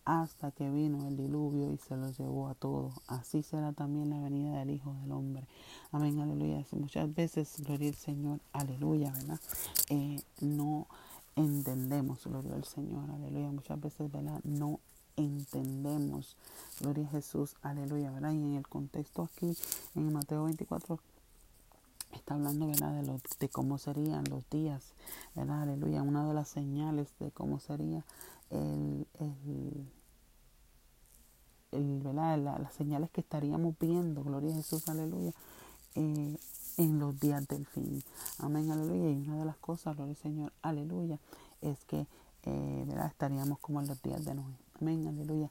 hasta 0.05 0.51
que 0.51 0.69
vino 0.69 1.07
el 1.07 1.15
diluvio 1.15 1.71
y 1.71 1.77
se 1.77 1.95
los 1.95 2.17
llevó 2.17 2.47
a 2.47 2.55
todos. 2.55 2.93
Así 3.07 3.43
será 3.43 3.73
también 3.73 4.09
la 4.09 4.19
venida 4.19 4.59
del 4.59 4.71
Hijo 4.71 4.93
del 5.01 5.11
Hombre. 5.11 5.47
Amén, 5.91 6.19
aleluya. 6.19 6.65
Muchas 6.71 7.13
veces, 7.13 7.55
gloria 7.59 7.89
al 7.89 7.95
Señor, 7.95 8.39
aleluya, 8.53 9.11
¿verdad? 9.11 9.39
Eh, 9.89 10.21
no 10.41 10.87
entendemos, 11.35 12.25
gloria 12.25 12.55
al 12.55 12.65
Señor, 12.65 13.09
aleluya. 13.11 13.51
Muchas 13.51 13.79
veces, 13.79 14.11
¿verdad? 14.11 14.41
No 14.43 14.79
entendemos, 15.17 16.35
gloria 16.79 17.05
a 17.07 17.11
Jesús, 17.11 17.55
aleluya, 17.61 18.11
¿verdad? 18.11 18.31
Y 18.31 18.41
en 18.43 18.55
el 18.55 18.67
contexto 18.67 19.23
aquí, 19.23 19.55
en 19.95 20.13
Mateo 20.13 20.45
24, 20.45 20.99
está 22.13 22.33
hablando, 22.33 22.67
¿verdad? 22.67 23.03
De, 23.39 23.49
cómo 23.49 23.77
serían 23.77 24.23
los 24.29 24.49
días, 24.49 24.93
¿verdad? 25.35 25.63
Aleluya. 25.63 26.01
Una 26.01 26.27
de 26.27 26.33
las 26.33 26.49
señales 26.49 27.07
de 27.19 27.31
cómo 27.31 27.59
sería 27.59 28.05
el, 28.51 29.07
el, 29.19 29.87
el 31.71 32.01
¿verdad? 32.01 32.37
las 32.61 32.73
señales 32.73 33.09
que 33.11 33.21
estaríamos 33.21 33.75
viendo, 33.79 34.23
gloria 34.23 34.51
a 34.51 34.55
Jesús, 34.57 34.87
aleluya, 34.89 35.33
eh, 35.95 36.37
en 36.77 36.99
los 36.99 37.19
días 37.19 37.47
del 37.47 37.65
fin. 37.67 38.03
Amén, 38.39 38.71
aleluya. 38.71 39.11
Y 39.11 39.27
una 39.27 39.39
de 39.39 39.45
las 39.45 39.57
cosas, 39.57 39.95
gloria 39.95 40.13
al 40.13 40.17
Señor, 40.17 40.53
aleluya, 40.61 41.19
es 41.61 41.83
que 41.85 42.07
eh, 42.43 42.85
¿verdad? 42.87 43.07
estaríamos 43.07 43.59
como 43.59 43.81
en 43.81 43.87
los 43.87 44.01
días 44.01 44.25
de 44.25 44.35
Noé. 44.35 44.55
Amén, 44.81 45.07
aleluya 45.07 45.49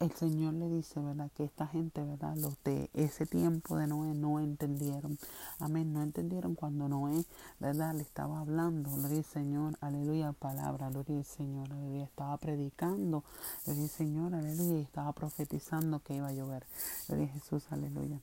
el 0.00 0.12
Señor 0.12 0.54
le 0.54 0.68
dice, 0.68 1.00
¿verdad? 1.00 1.30
Que 1.34 1.44
esta 1.44 1.66
gente, 1.66 2.02
¿verdad? 2.04 2.36
Los 2.36 2.62
de 2.62 2.88
ese 2.94 3.26
tiempo 3.26 3.76
de 3.76 3.88
Noé 3.88 4.14
no 4.14 4.38
entendieron. 4.38 5.18
Amén. 5.58 5.92
No 5.92 6.02
entendieron 6.02 6.54
cuando 6.54 6.88
Noé, 6.88 7.24
¿verdad? 7.58 7.94
Le 7.94 8.02
estaba 8.02 8.38
hablando. 8.38 8.90
Gloria 8.90 9.18
al 9.18 9.24
Señor. 9.24 9.76
Aleluya. 9.80 10.32
Palabra. 10.32 10.88
Gloria 10.90 11.18
al 11.18 11.24
Señor. 11.24 11.72
Aleluya. 11.72 12.04
Estaba 12.04 12.36
predicando. 12.36 13.24
Gloria 13.64 13.82
al 13.82 13.90
Señor. 13.90 14.34
Aleluya. 14.34 14.78
Y 14.78 14.82
estaba 14.82 15.12
profetizando 15.12 16.00
que 16.00 16.14
iba 16.14 16.28
a 16.28 16.32
llover. 16.32 16.64
Gloria 17.08 17.26
a 17.26 17.30
Jesús. 17.30 17.66
Aleluya. 17.70 18.20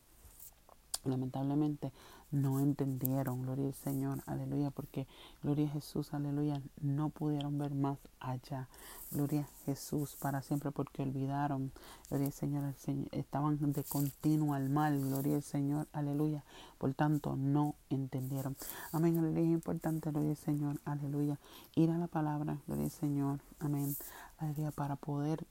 Lamentablemente 1.04 1.92
no 2.36 2.60
entendieron, 2.60 3.42
gloria 3.42 3.68
al 3.68 3.74
Señor, 3.74 4.22
aleluya, 4.26 4.70
porque 4.70 5.08
gloria 5.42 5.68
a 5.68 5.72
Jesús, 5.72 6.14
aleluya, 6.14 6.62
no 6.82 7.10
pudieron 7.10 7.58
ver 7.58 7.74
más 7.74 7.98
allá. 8.20 8.68
Gloria 9.12 9.42
a 9.42 9.66
Jesús 9.66 10.18
para 10.20 10.42
siempre 10.42 10.72
porque 10.72 11.02
olvidaron, 11.02 11.72
gloria 12.10 12.28
al 12.28 12.34
Señor, 12.34 12.74
Señor, 12.76 13.08
estaban 13.12 13.58
de 13.72 13.84
continuo 13.84 14.54
al 14.54 14.70
mal, 14.70 15.00
gloria 15.00 15.36
al 15.38 15.44
Señor, 15.44 15.88
aleluya. 15.94 16.44
Por 16.78 16.94
tanto, 16.94 17.36
no 17.36 17.76
entendieron. 17.90 18.58
Amén, 18.92 19.18
aleluya, 19.18 19.48
es 19.48 19.54
importante, 19.54 20.12
gloria 20.12 20.32
al 20.32 20.38
Señor, 20.38 20.80
aleluya. 20.86 21.40
Ir 21.76 21.90
a 21.90 21.98
la 21.98 22.08
palabra, 22.08 22.58
gloria 22.68 22.86
al 22.86 22.92
Señor, 22.92 23.40
amén, 23.60 23.96
aleluya, 24.38 24.72
para 24.72 24.98
poder 24.98 25.46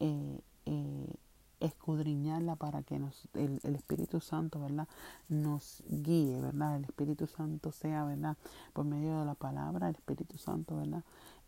eh, 0.00 0.40
eh, 0.66 1.14
escudriñarla 1.64 2.56
para 2.56 2.82
que 2.82 2.98
nos, 2.98 3.28
el, 3.34 3.60
Espíritu 3.74 4.20
Santo, 4.20 4.60
¿verdad? 4.60 4.88
Nos 5.28 5.82
guíe, 5.88 6.40
¿verdad? 6.40 6.76
El 6.76 6.84
Espíritu 6.84 7.26
Santo 7.26 7.72
sea, 7.72 8.04
¿verdad? 8.04 8.36
Por 8.72 8.84
medio 8.84 9.20
de 9.20 9.24
la 9.24 9.34
palabra, 9.34 9.88
el 9.88 9.94
Espíritu 9.94 10.38
Santo, 10.38 10.76
¿verdad? 10.76 11.02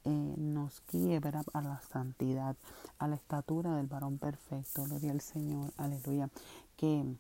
Eh, 0.05 0.35
nos 0.37 0.83
guíe, 0.91 1.19
¿verdad? 1.21 1.45
A 1.53 1.63
la 1.63 1.81
santidad, 1.81 2.57
a 2.99 3.09
la 3.09 3.17
estatura 3.17 3.77
del 3.77 3.87
varón 3.87 4.19
perfecto, 4.19 4.85
gloria 4.85 5.13
al 5.13 5.21
Señor, 5.21 5.73
aleluya. 5.77 6.29
Que 6.77 7.17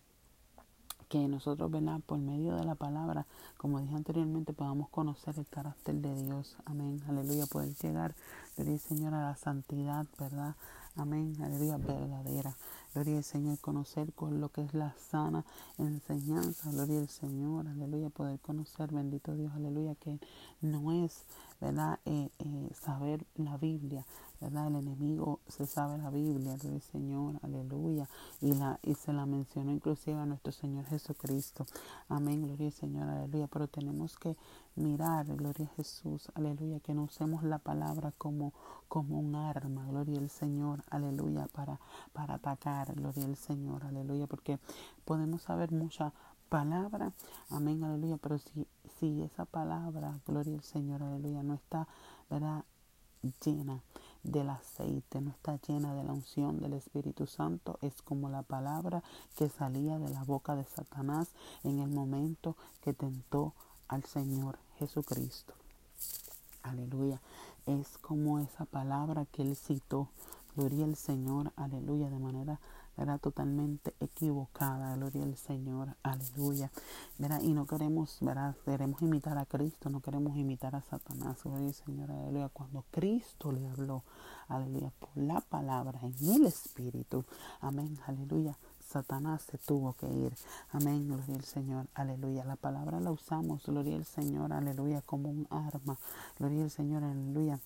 que 1.08 1.28
nosotros, 1.28 1.70
¿verdad? 1.70 2.00
Por 2.04 2.18
medio 2.18 2.56
de 2.56 2.64
la 2.64 2.74
palabra, 2.74 3.26
como 3.56 3.80
dije 3.80 3.94
anteriormente, 3.94 4.52
podamos 4.52 4.88
conocer 4.88 5.38
el 5.38 5.46
carácter 5.46 5.94
de 5.96 6.14
Dios. 6.22 6.56
Amén. 6.64 7.00
Aleluya. 7.08 7.46
Poder 7.46 7.74
llegar, 7.74 8.14
gloria 8.56 8.74
al 8.74 8.80
Señor, 8.80 9.14
a 9.14 9.22
la 9.22 9.36
santidad, 9.36 10.06
¿verdad? 10.18 10.56
Amén. 10.96 11.36
Aleluya. 11.40 11.76
Verdadera. 11.76 12.56
Gloria 12.96 13.18
al 13.18 13.24
Señor, 13.24 13.58
conocer 13.58 14.14
con 14.14 14.40
lo 14.40 14.48
que 14.48 14.62
es 14.62 14.72
la 14.72 14.94
sana 14.96 15.44
enseñanza. 15.76 16.70
Gloria 16.70 17.00
al 17.00 17.10
Señor, 17.10 17.68
aleluya, 17.68 18.08
poder 18.08 18.40
conocer, 18.40 18.90
bendito 18.90 19.34
Dios, 19.34 19.52
aleluya, 19.52 19.94
que 19.96 20.18
no 20.62 21.04
es, 21.04 21.26
¿verdad? 21.60 21.98
Eh, 22.06 22.30
eh, 22.38 22.70
saber 22.72 23.26
la 23.34 23.58
Biblia, 23.58 24.06
¿verdad? 24.40 24.68
El 24.68 24.76
enemigo 24.76 25.40
se 25.48 25.66
sabe 25.66 25.98
la 25.98 26.10
Biblia, 26.10 26.56
gloria 26.56 26.80
Señor, 26.80 27.38
aleluya. 27.42 28.08
Y, 28.40 28.52
la, 28.52 28.78
y 28.82 28.94
se 28.94 29.12
la 29.12 29.26
mencionó 29.26 29.72
inclusive 29.72 30.18
a 30.18 30.26
nuestro 30.26 30.52
Señor 30.52 30.84
Jesucristo. 30.86 31.66
Amén, 32.08 32.42
gloria 32.42 32.66
al 32.66 32.72
Señor, 32.72 33.08
aleluya. 33.08 33.46
Pero 33.48 33.68
tenemos 33.68 34.16
que 34.16 34.36
mirar, 34.74 35.26
gloria 35.26 35.66
a 35.66 35.76
Jesús, 35.76 36.30
aleluya, 36.34 36.80
que 36.80 36.94
no 36.94 37.04
usemos 37.04 37.42
la 37.42 37.58
palabra 37.58 38.12
como, 38.18 38.52
como 38.88 39.18
un 39.18 39.34
arma, 39.34 39.86
gloria 39.86 40.18
al 40.18 40.30
Señor, 40.30 40.82
aleluya, 40.90 41.46
para, 41.52 41.80
para 42.12 42.34
atacar, 42.34 42.94
gloria 42.94 43.24
al 43.24 43.36
Señor, 43.36 43.84
aleluya, 43.84 44.26
porque 44.26 44.58
podemos 45.04 45.42
saber 45.42 45.72
mucha 45.72 46.12
palabra, 46.48 47.12
amén, 47.50 47.82
aleluya, 47.84 48.18
pero 48.18 48.38
si, 48.38 48.66
si 48.98 49.22
esa 49.22 49.46
palabra, 49.46 50.20
gloria 50.26 50.54
al 50.54 50.62
Señor, 50.62 51.02
aleluya, 51.02 51.42
no 51.42 51.54
está, 51.54 51.88
¿verdad? 52.30 52.64
llena 53.44 53.82
del 54.26 54.50
aceite, 54.50 55.20
no 55.20 55.30
está 55.30 55.58
llena 55.66 55.94
de 55.94 56.04
la 56.04 56.12
unción 56.12 56.60
del 56.60 56.72
Espíritu 56.72 57.26
Santo, 57.26 57.78
es 57.80 58.02
como 58.02 58.28
la 58.28 58.42
palabra 58.42 59.02
que 59.36 59.48
salía 59.48 59.98
de 59.98 60.10
la 60.10 60.24
boca 60.24 60.56
de 60.56 60.64
Satanás 60.64 61.28
en 61.62 61.80
el 61.80 61.88
momento 61.88 62.56
que 62.82 62.92
tentó 62.92 63.54
al 63.88 64.04
Señor 64.04 64.58
Jesucristo. 64.78 65.54
Aleluya. 66.62 67.20
Es 67.66 67.98
como 67.98 68.40
esa 68.40 68.64
palabra 68.64 69.26
que 69.26 69.42
él 69.42 69.56
citó. 69.56 70.08
Gloria 70.56 70.84
al 70.84 70.96
Señor. 70.96 71.52
Aleluya. 71.56 72.10
De 72.10 72.18
manera 72.18 72.60
era 72.96 73.18
totalmente 73.18 73.94
equivocada. 74.00 74.94
Gloria 74.96 75.24
al 75.24 75.36
Señor. 75.36 75.96
Aleluya. 76.02 76.70
¿verdad? 77.18 77.40
Y 77.42 77.52
no 77.52 77.66
queremos, 77.66 78.18
¿verdad? 78.20 78.56
queremos 78.64 79.02
imitar 79.02 79.38
a 79.38 79.46
Cristo, 79.46 79.90
no 79.90 80.00
queremos 80.00 80.36
imitar 80.36 80.74
a 80.76 80.82
Satanás. 80.82 81.42
Gloria 81.42 81.68
al 81.68 81.74
Señor. 81.74 82.10
Aleluya. 82.10 82.48
Cuando 82.48 82.84
Cristo 82.90 83.52
le 83.52 83.66
habló, 83.68 84.04
aleluya, 84.48 84.90
por 84.98 85.16
la 85.16 85.40
palabra 85.40 86.00
en 86.02 86.14
el 86.34 86.46
Espíritu. 86.46 87.24
Amén. 87.60 87.98
Aleluya. 88.06 88.56
Satanás 88.86 89.42
se 89.42 89.58
tuvo 89.58 89.94
que 89.94 90.06
ir. 90.06 90.32
Amén, 90.70 91.08
gloria 91.08 91.34
al 91.34 91.44
Señor, 91.44 91.86
aleluya. 91.94 92.44
La 92.44 92.56
palabra 92.56 93.00
la 93.00 93.10
usamos, 93.10 93.66
gloria 93.66 93.96
al 93.96 94.04
Señor, 94.04 94.52
aleluya, 94.52 95.02
como 95.02 95.28
un 95.28 95.46
arma. 95.50 95.98
Gloria 96.38 96.62
al 96.62 96.70
Señor, 96.70 97.02
aleluya. 97.02 97.58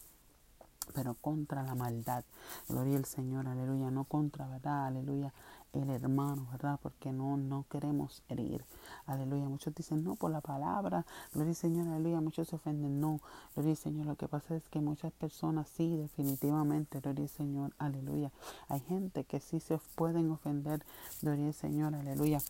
Pero 0.95 1.15
contra 1.15 1.63
la 1.63 1.75
maldad. 1.75 2.25
Gloria 2.69 2.97
al 2.97 3.05
Señor, 3.05 3.47
aleluya, 3.47 3.91
no 3.91 4.05
contra, 4.05 4.47
¿verdad? 4.47 4.87
Aleluya, 4.87 5.33
el 5.73 5.91
hermano, 5.91 6.49
¿verdad? 6.51 6.79
Porque 6.83 7.13
no, 7.13 7.37
no 7.37 7.65
queremos 7.71 8.23
herir. 8.29 8.65
Aleluya. 9.07 9.49
Muchos 9.49 9.75
dicen 9.75 10.03
no 10.03 10.17
por 10.17 10.31
la 10.31 10.41
palabra. 10.41 11.07
Gloria 11.33 11.51
al 11.51 11.57
Señor, 11.57 11.89
aleluya. 11.89 12.21
Muchos 12.21 12.49
se 12.49 12.57
ofenden. 12.57 13.01
No, 13.01 13.21
gloria 13.55 13.73
al 13.73 13.77
Señor. 13.77 14.07
Lo 14.07 14.17
que 14.17 14.29
pasa 14.29 14.57
es 14.57 14.69
que 14.69 14.81
muchas 14.81 15.13
personas 15.13 15.69
sí, 15.69 15.97
definitivamente, 15.97 17.01
gloria 17.01 17.25
al 17.25 17.31
Señor, 17.31 17.73
aleluya. 17.79 18.33
Hay 18.69 18.81
gente 18.81 19.25
que 19.25 19.41
sí 19.41 19.61
se 19.61 19.79
pueden 19.95 20.31
ofender, 20.31 20.85
gloria 21.23 21.47
al 21.47 21.55
Señor, 21.55 21.95
aleluya 21.95 22.41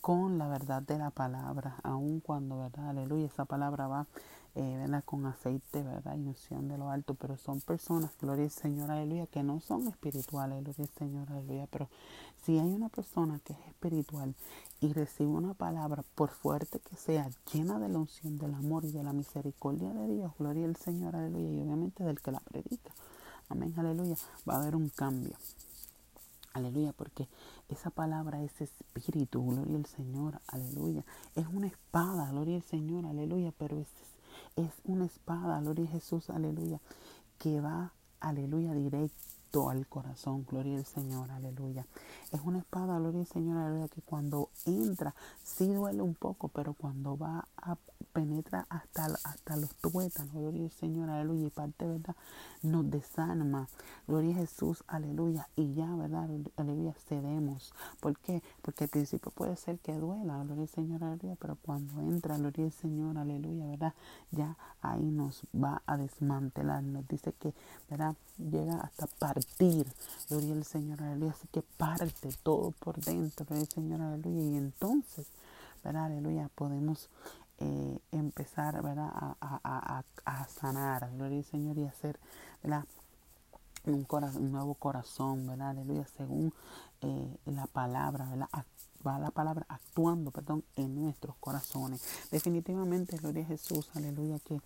con 0.00 0.38
la 0.38 0.48
verdad 0.48 0.80
de 0.80 0.96
la 0.96 1.10
palabra, 1.10 1.76
aun 1.82 2.20
cuando, 2.20 2.58
¿verdad? 2.58 2.88
Aleluya, 2.88 3.26
esa 3.26 3.44
palabra 3.44 3.86
va 3.86 4.06
eh, 4.54 5.02
con 5.04 5.26
aceite, 5.26 5.82
¿verdad? 5.82 6.16
Y 6.16 6.26
unción 6.26 6.68
de 6.68 6.76
lo 6.76 6.90
alto, 6.90 7.14
pero 7.14 7.36
son 7.36 7.60
personas, 7.60 8.10
gloria 8.20 8.44
al 8.44 8.50
Señor, 8.50 8.90
aleluya, 8.90 9.26
que 9.26 9.42
no 9.42 9.60
son 9.60 9.88
espirituales, 9.88 10.62
gloria 10.62 10.84
al 10.84 10.98
Señor, 10.98 11.30
aleluya, 11.30 11.66
pero 11.70 11.88
si 12.42 12.58
hay 12.58 12.72
una 12.72 12.88
persona 12.88 13.40
que 13.44 13.52
es 13.52 13.58
espiritual 13.68 14.34
y 14.80 14.92
recibe 14.92 15.30
una 15.30 15.54
palabra, 15.54 16.04
por 16.14 16.30
fuerte 16.30 16.80
que 16.80 16.96
sea, 16.96 17.30
llena 17.52 17.78
de 17.78 17.88
la 17.88 17.98
unción, 17.98 18.38
del 18.38 18.54
amor 18.54 18.84
y 18.84 18.92
de 18.92 19.02
la 19.02 19.12
misericordia 19.12 19.92
de 19.92 20.08
Dios, 20.08 20.32
gloria 20.38 20.66
al 20.66 20.76
Señor, 20.76 21.16
aleluya, 21.16 21.50
y 21.50 21.60
obviamente 21.60 22.04
del 22.04 22.20
que 22.20 22.32
la 22.32 22.40
predica, 22.40 22.92
amén, 23.48 23.74
aleluya, 23.76 24.16
va 24.48 24.54
a 24.54 24.62
haber 24.62 24.76
un 24.76 24.88
cambio. 24.88 25.36
Aleluya, 26.52 26.92
porque 26.92 27.28
esa 27.68 27.90
palabra 27.90 28.42
es 28.42 28.60
espíritu, 28.60 29.40
gloria 29.46 29.76
al 29.76 29.86
Señor, 29.86 30.40
aleluya. 30.48 31.04
Es 31.36 31.46
una 31.46 31.68
espada, 31.68 32.28
gloria 32.32 32.56
al 32.56 32.64
Señor, 32.64 33.06
aleluya, 33.06 33.52
pero 33.56 33.78
es 33.78 33.86
es 34.56 34.70
una 34.84 35.06
espada, 35.06 35.60
gloria 35.60 35.86
a 35.86 35.92
Jesús, 35.92 36.30
aleluya, 36.30 36.80
que 37.38 37.60
va, 37.60 37.92
aleluya, 38.20 38.74
directo 38.74 39.70
al 39.70 39.86
corazón, 39.86 40.44
gloria 40.48 40.76
al 40.76 40.84
Señor, 40.84 41.30
aleluya. 41.30 41.86
Es 42.32 42.40
una 42.42 42.58
espada, 42.58 42.98
gloria 42.98 43.20
al 43.20 43.26
Señor, 43.26 43.58
aleluya, 43.58 43.88
que 43.88 44.02
cuando 44.02 44.50
entra, 44.64 45.14
sí 45.42 45.72
duele 45.72 46.02
un 46.02 46.14
poco, 46.14 46.48
pero 46.48 46.74
cuando 46.74 47.16
va 47.16 47.48
a 47.56 47.76
penetra 48.12 48.66
hasta, 48.68 49.06
hasta 49.24 49.56
los 49.56 49.74
tuétanos, 49.76 50.32
gloria 50.34 50.64
al 50.64 50.70
Señor, 50.70 51.10
aleluya, 51.10 51.46
y 51.46 51.50
parte, 51.50 51.86
¿verdad? 51.86 52.16
Nos 52.62 52.90
desarma, 52.90 53.68
gloria 54.06 54.32
a 54.36 54.38
Jesús, 54.40 54.84
aleluya, 54.86 55.48
y 55.56 55.74
ya, 55.74 55.94
¿verdad? 55.94 56.28
Aleluya, 56.56 56.94
cedemos. 57.08 57.72
¿Por 58.00 58.18
qué? 58.18 58.42
Porque 58.62 58.84
al 58.84 58.90
principio 58.90 59.30
puede 59.32 59.56
ser 59.56 59.78
que 59.78 59.94
duela, 59.94 60.42
gloria 60.44 60.62
al 60.62 60.68
Señor, 60.68 61.04
aleluya, 61.04 61.36
pero 61.40 61.56
cuando 61.62 62.00
entra, 62.00 62.36
gloria 62.36 62.66
al 62.66 62.72
Señor, 62.72 63.18
aleluya, 63.18 63.66
¿verdad? 63.66 63.94
Ya 64.30 64.56
ahí 64.82 65.04
nos 65.10 65.42
va 65.54 65.82
a 65.86 65.96
desmantelar, 65.96 66.82
nos 66.82 67.06
dice 67.08 67.32
que, 67.32 67.54
¿verdad? 67.88 68.14
Llega 68.38 68.80
hasta 68.80 69.06
partir, 69.06 69.86
gloria 70.28 70.54
al 70.54 70.64
Señor, 70.64 71.02
aleluya, 71.02 71.32
así 71.32 71.48
que 71.48 71.62
parte 71.62 72.30
todo 72.42 72.72
por 72.72 72.96
dentro, 73.04 73.46
gloria 73.46 73.62
al 73.62 73.68
Señor, 73.68 74.00
aleluya, 74.02 74.42
y 74.42 74.56
entonces, 74.56 75.26
¿verdad? 75.84 76.06
Aleluya, 76.06 76.50
podemos 76.54 77.08
eh, 77.60 77.98
empezar 78.12 78.82
¿verdad? 78.82 79.10
A, 79.12 79.36
a, 79.40 80.04
a, 80.24 80.48
sanar, 80.48 81.10
gloria 81.12 81.38
al 81.38 81.44
Señor, 81.44 81.78
y 81.78 81.84
hacer 81.84 82.18
¿verdad? 82.62 82.84
Un, 83.84 84.04
corazón, 84.04 84.42
un 84.44 84.52
nuevo 84.52 84.74
corazón, 84.74 85.46
¿verdad? 85.46 85.70
Aleluya, 85.70 86.06
según 86.16 86.52
eh, 87.00 87.36
la 87.46 87.66
palabra, 87.66 88.26
¿verdad? 88.26 88.48
Va 89.06 89.18
la 89.18 89.30
palabra 89.30 89.64
actuando, 89.68 90.30
perdón, 90.30 90.62
en 90.76 90.94
nuestros 90.94 91.36
corazones. 91.36 92.02
Definitivamente, 92.30 93.16
gloria 93.16 93.44
a 93.44 93.46
Jesús, 93.46 93.88
aleluya, 93.94 94.38
que 94.40 94.60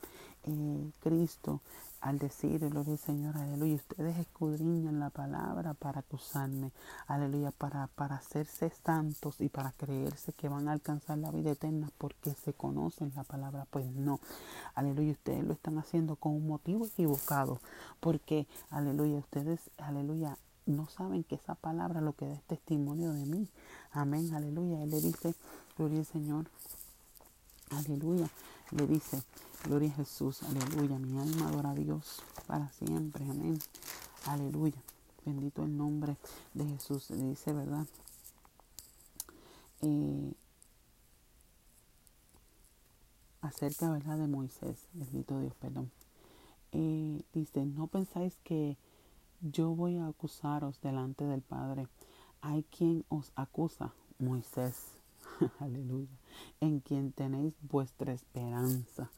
eh, 0.45 0.91
Cristo 1.01 1.61
al 2.05 2.19
decir, 2.19 2.61
gloria 2.69 2.93
al 2.93 2.99
Señor, 2.99 3.39
aleluya, 3.39 3.77
ustedes 3.77 4.19
escudriñan 4.19 5.01
la 5.01 5.09
palabra 5.09 5.73
para 5.73 6.01
acusarme, 6.01 6.71
aleluya, 7.07 7.51
para, 7.51 7.87
para 7.87 8.17
hacerse 8.17 8.71
santos 8.85 9.41
y 9.41 9.49
para 9.49 9.73
creerse 9.73 10.35
que 10.35 10.51
van 10.51 10.69
a 10.69 10.73
alcanzar 10.73 11.17
la 11.17 11.31
vida 11.31 11.53
eterna 11.53 11.89
porque 11.97 12.35
se 12.35 12.53
conocen 12.53 13.11
la 13.17 13.25
palabra, 13.25 13.67
pues 13.71 13.87
no, 13.87 14.21
aleluya, 14.75 15.13
ustedes 15.13 15.45
lo 15.45 15.55
están 15.55 15.79
haciendo 15.79 16.17
con 16.17 16.33
un 16.33 16.47
motivo 16.47 16.85
equivocado, 16.85 17.59
porque, 18.01 18.47
aleluya, 18.69 19.17
ustedes, 19.17 19.71
aleluya, 19.79 20.37
no 20.67 20.89
saben 20.89 21.25
que 21.25 21.35
esa 21.35 21.55
palabra 21.55 22.01
lo 22.01 22.15
que 22.15 22.27
da 22.27 22.35
es 22.35 22.43
testimonio 22.45 23.13
de 23.13 23.27
mí, 23.27 23.49
amén, 23.93 24.35
aleluya, 24.35 24.83
él 24.83 24.91
le 24.91 25.01
dice, 25.01 25.35
gloria 25.77 26.01
al 26.01 26.07
Señor, 26.07 26.47
aleluya, 27.71 28.29
le 28.71 28.87
dice, 28.87 29.23
Gloria 29.65 29.89
a 29.89 29.95
Jesús, 29.95 30.43
aleluya. 30.43 30.99
Mi 30.99 31.19
alma 31.19 31.49
adora 31.49 31.71
a 31.71 31.75
Dios 31.75 32.23
para 32.47 32.69
siempre, 32.69 33.25
amén. 33.25 33.59
Aleluya. 34.27 34.77
Bendito 35.25 35.65
el 35.65 35.75
nombre 35.75 36.19
de 36.53 36.67
Jesús. 36.67 37.09
Le 37.09 37.31
dice, 37.31 37.55
¿verdad? 37.55 37.87
Eh, 39.81 40.35
acerca, 43.41 43.91
¿verdad? 43.91 44.19
De 44.19 44.27
Moisés. 44.27 44.87
Bendito 44.93 45.41
Dios, 45.41 45.55
perdón. 45.55 45.91
Eh, 46.73 47.23
dice, 47.33 47.65
no 47.65 47.87
pensáis 47.87 48.37
que 48.45 48.77
yo 49.53 49.75
voy 49.75 49.97
a 49.99 50.07
acusaros 50.07 50.81
delante 50.81 51.25
del 51.25 51.43
Padre. 51.43 51.89
Hay 52.41 52.63
quien 52.65 53.05
os 53.09 53.33
acusa, 53.37 53.93
Moisés. 54.19 54.99
Aleluya. 55.59 56.17
En 56.61 56.81
quien 56.81 57.13
tenéis 57.13 57.55
vuestra 57.61 58.13
esperanza. 58.13 59.11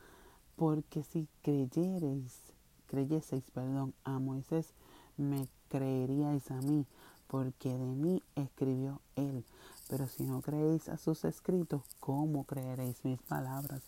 Porque 0.56 1.02
si 1.04 1.28
creyereis, 1.42 2.40
creyeseis, 2.86 3.44
perdón, 3.50 3.94
a 4.04 4.18
Moisés, 4.18 4.72
me 5.16 5.48
creeríais 5.68 6.50
a 6.50 6.60
mí, 6.60 6.86
porque 7.26 7.76
de 7.76 7.94
mí 7.94 8.22
escribió 8.34 9.00
él. 9.16 9.44
Pero 9.88 10.08
si 10.08 10.24
no 10.24 10.40
creéis 10.40 10.88
a 10.88 10.96
sus 10.96 11.24
escritos, 11.24 11.82
¿cómo 12.00 12.44
creeréis 12.44 13.04
mis 13.04 13.20
palabras? 13.22 13.82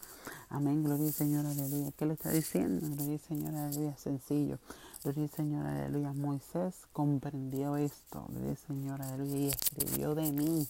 Amén, 0.48 0.84
gloria 0.84 1.06
al 1.06 1.12
Señor, 1.12 1.46
aleluya. 1.46 1.90
¿Qué 1.92 2.06
le 2.06 2.14
está 2.14 2.30
diciendo? 2.30 2.86
Gloria 2.86 3.14
al 3.14 3.20
Señor, 3.20 3.54
aleluya, 3.54 3.96
sencillo. 3.96 4.58
Gloria 5.04 5.24
al 5.24 5.30
Señor, 5.30 5.66
aleluya. 5.66 6.12
Moisés 6.12 6.74
comprendió 6.92 7.76
esto, 7.76 8.26
gloria 8.30 8.50
al 8.50 8.56
Señor, 8.58 9.02
aleluya, 9.02 9.38
y 9.38 9.48
escribió 9.48 10.14
de 10.14 10.32
mí. 10.32 10.68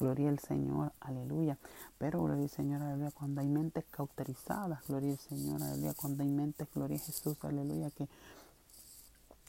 Gloria 0.00 0.30
al 0.30 0.38
Señor, 0.38 0.92
aleluya. 1.00 1.58
Pero, 1.98 2.22
gloria 2.22 2.44
al 2.44 2.50
Señor, 2.50 2.82
aleluya, 2.82 3.10
cuando 3.12 3.42
hay 3.42 3.48
mentes 3.48 3.84
cauterizadas, 3.90 4.80
gloria 4.88 5.12
al 5.12 5.18
Señor, 5.18 5.62
aleluya, 5.62 5.94
cuando 5.94 6.22
hay 6.22 6.30
mentes, 6.30 6.68
gloria 6.74 6.98
Jesús, 6.98 7.36
aleluya, 7.44 7.90
que 7.90 8.08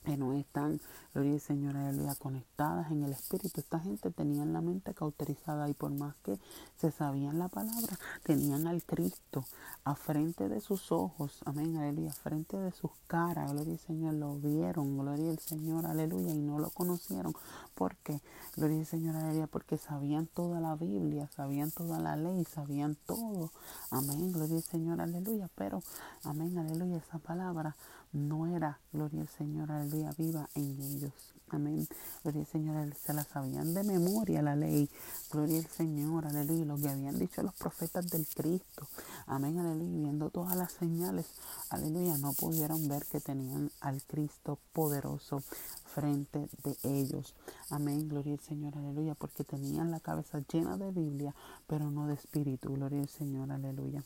que 0.10 0.18
no 0.18 0.34
están, 0.34 0.82
gloria 1.14 1.34
al 1.34 1.40
Señor, 1.40 1.78
aleluya, 1.78 2.16
conectadas 2.16 2.90
en 2.90 3.04
el 3.04 3.12
Espíritu. 3.12 3.62
Esta 3.62 3.80
gente 3.80 4.10
tenía 4.10 4.44
la 4.44 4.60
mente 4.60 4.96
cauterizada 4.96 5.70
y 5.70 5.76
por 5.76 5.92
más 5.92 6.16
que 6.24 6.40
se 6.78 6.90
sabían 6.90 7.38
la 7.38 7.48
palabra, 7.48 8.00
tenían 8.24 8.66
al 8.66 8.82
Cristo 8.82 9.46
a 9.84 9.94
frente 9.94 10.50
de 10.50 10.62
sus 10.62 10.92
ojos, 10.92 11.42
amén, 11.46 11.78
aleluya, 11.78 12.12
frente 12.12 12.58
de 12.58 12.72
sus 12.72 12.90
caras, 13.06 13.52
gloria 13.52 13.74
al 13.74 13.80
Señor, 13.80 14.16
lo 14.16 14.34
vieron, 14.38 14.98
gloria 14.98 15.30
al 15.30 15.38
Señor, 15.38 15.86
aleluya, 15.86 16.34
y 16.34 16.40
no 16.40 16.58
lo 16.58 16.72
conocieron. 16.72 17.34
¿Por 17.76 17.96
qué? 17.98 18.20
Gloria 18.56 18.80
al 18.80 18.88
Señor, 18.88 19.16
aleluya, 19.16 19.46
porque 19.46 19.78
sabían 19.78 20.26
toda 20.26 20.60
la 20.60 20.76
Biblia, 20.76 21.30
sabían 21.36 21.70
toda 21.70 22.00
la 22.00 22.16
ley, 22.16 22.46
sabían 22.46 22.98
todo, 23.06 23.52
amén, 23.92 24.32
gloria 24.32 24.56
al 24.56 24.64
Señor, 24.64 25.02
aleluya, 25.02 25.52
pero, 25.54 25.84
amén, 26.24 26.58
aleluya, 26.58 26.98
esa 26.98 27.20
palabra 27.20 27.76
no 28.12 28.48
era, 28.48 28.80
gloria 28.92 29.22
al 29.22 29.28
Señor, 29.30 29.72
aleluya, 29.72 30.12
viva 30.18 30.50
en 30.56 30.82
ellos. 30.82 31.14
Amén. 31.52 31.88
Gloria 32.24 32.42
al 32.42 32.48
Señor, 32.48 32.94
se 32.96 33.14
la 33.14 33.24
sabían 33.24 33.74
de 33.74 33.84
memoria 33.84 34.42
la 34.42 34.56
ley. 34.56 34.90
Gloria 35.32 35.58
al 35.60 35.66
Señor, 35.68 36.28
aleluya. 36.28 36.66
Lo 36.66 36.78
que 36.78 36.90
habían 36.90 37.18
dicho 37.18 37.42
los 37.44 37.56
profetas 37.56 38.10
del 38.10 38.28
Cristo. 38.28 38.88
Amén, 39.28 39.58
aleluya. 39.60 40.00
Viendo 40.00 40.30
todas 40.30 40.56
las 40.56 40.72
señales, 40.72 41.26
aleluya, 41.70 42.18
no 42.18 42.34
pudieron 42.34 42.88
ver 42.88 43.06
que 43.06 43.20
tenían 43.20 43.72
al 43.82 44.02
Cristo 44.04 44.60
poderoso 44.74 45.42
frente 45.86 46.48
de 46.64 46.78
ellos. 46.84 47.36
Amén, 47.70 48.08
gloria 48.08 48.34
al 48.34 48.40
Señor, 48.40 48.78
aleluya, 48.78 49.16
porque 49.16 49.44
tenían 49.44 49.92
la 49.92 50.00
cabeza 50.00 50.40
llena 50.52 50.78
de 50.78 50.92
Biblia, 50.92 51.36
pero 51.68 51.90
no 51.92 52.08
de 52.08 52.14
espíritu, 52.16 52.74
gloria 52.74 53.02
al 53.02 53.10
Señor, 53.10 53.52
aleluya. 53.52 54.04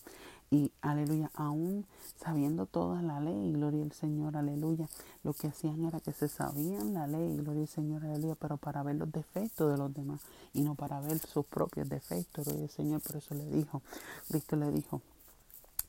Y 0.53 0.71
aleluya, 0.83 1.31
aún 1.33 1.87
sabiendo 2.23 2.67
toda 2.67 3.01
la 3.01 3.19
ley, 3.19 3.53
gloria 3.53 3.83
al 3.83 3.91
Señor, 3.93 4.37
aleluya, 4.37 4.87
lo 5.23 5.33
que 5.33 5.47
hacían 5.47 5.83
era 5.83 5.99
que 5.99 6.13
se 6.13 6.29
sabían 6.29 6.93
la 6.93 7.07
ley, 7.07 7.37
gloria 7.37 7.63
al 7.63 7.69
Señor, 7.69 8.05
aleluya, 8.05 8.35
pero 8.35 8.57
para 8.57 8.83
ver 8.83 8.97
los 8.97 9.11
defectos 9.11 9.71
de 9.71 9.79
los 9.79 9.91
demás 9.95 10.21
y 10.53 10.61
no 10.61 10.75
para 10.75 11.01
ver 11.01 11.19
sus 11.19 11.47
propios 11.47 11.89
defectos, 11.89 12.45
gloria 12.45 12.65
al 12.65 12.71
Señor, 12.71 13.01
por 13.01 13.17
eso 13.17 13.35
le 13.35 13.49
dijo, 13.49 13.81
Cristo 14.29 14.55
le 14.55 14.71
dijo, 14.71 15.01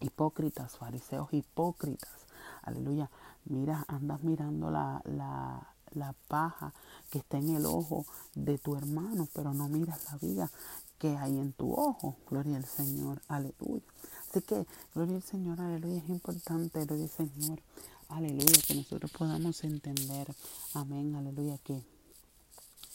hipócritas, 0.01 0.79
fariseos 0.79 1.33
hipócritas, 1.35 2.27
aleluya, 2.63 3.11
mira, 3.47 3.85
andas 3.89 4.25
mirando 4.25 4.71
la, 4.71 5.03
la, 5.05 5.69
la 5.93 6.15
paja 6.29 6.75
que 7.11 7.19
está 7.21 7.39
en 7.39 7.57
el 7.57 7.67
ojo 7.67 8.07
de 8.35 8.59
tu 8.59 8.77
hermano, 8.77 9.29
pero 9.35 9.55
no 9.55 9.69
miras 9.69 10.07
la 10.11 10.19
vida 10.19 10.51
que 10.99 11.17
hay 11.19 11.39
en 11.39 11.53
tu 11.53 11.75
ojo. 11.75 12.17
Gloria 12.31 12.57
al 12.57 12.67
Señor, 12.67 13.23
aleluya. 13.29 13.94
Así 14.35 14.43
que, 14.43 14.67
gloria 14.97 15.15
al 15.15 15.23
Señor, 15.23 15.61
aleluya, 15.61 15.99
es 15.99 16.09
importante, 16.09 16.85
gloria 16.85 17.05
al 17.05 17.11
Señor, 17.29 17.61
aleluya, 18.09 18.61
que 18.67 18.75
nosotros 18.75 19.13
podamos 19.13 19.63
entender, 19.63 20.27
amén, 20.73 21.15
aleluya, 21.15 21.57
que 21.59 21.81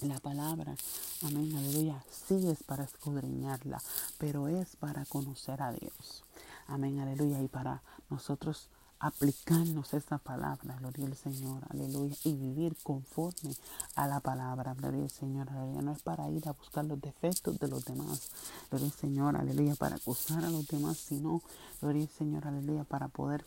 la 0.02 0.20
palabra, 0.20 0.76
amén, 1.24 1.56
aleluya, 1.56 2.04
sí 2.12 2.46
es 2.50 2.62
para 2.64 2.84
escudriñarla, 2.84 3.82
pero 4.18 4.50
es 4.50 4.76
para 4.76 5.06
conocer 5.06 5.62
a 5.62 5.72
Dios. 5.72 6.26
Amén, 6.68 7.00
aleluya, 7.00 7.42
y 7.42 7.48
para 7.48 7.84
nosotros 8.10 8.68
aplicarnos 9.00 9.94
esa 9.94 10.18
palabra, 10.18 10.76
gloria 10.80 11.06
al 11.06 11.16
Señor, 11.16 11.64
aleluya, 11.70 12.16
y 12.24 12.36
vivir 12.36 12.76
conforme 12.84 13.56
a 13.96 14.08
la 14.08 14.20
palabra, 14.20 14.74
gloria 14.74 15.04
al 15.04 15.10
Señor, 15.10 15.50
aleluya. 15.50 15.82
No 15.82 15.92
es 15.94 16.02
para 16.02 16.30
ir 16.30 16.48
a 16.48 16.54
buscar 16.54 16.86
los 16.86 17.00
defectos 17.00 17.58
de 17.60 17.68
los 17.68 17.86
demás, 17.86 18.30
gloria 18.70 18.88
al 18.88 18.94
Señor, 18.94 19.38
aleluya, 19.38 19.76
para 19.76 19.96
acusar 19.96 20.44
a 20.44 20.50
los 20.50 20.68
demás, 20.68 20.98
sino, 20.98 21.42
gloria 21.82 22.04
al 22.04 22.10
Señor, 22.10 22.48
aleluya, 22.48 22.84
para 22.84 23.08
poder 23.08 23.46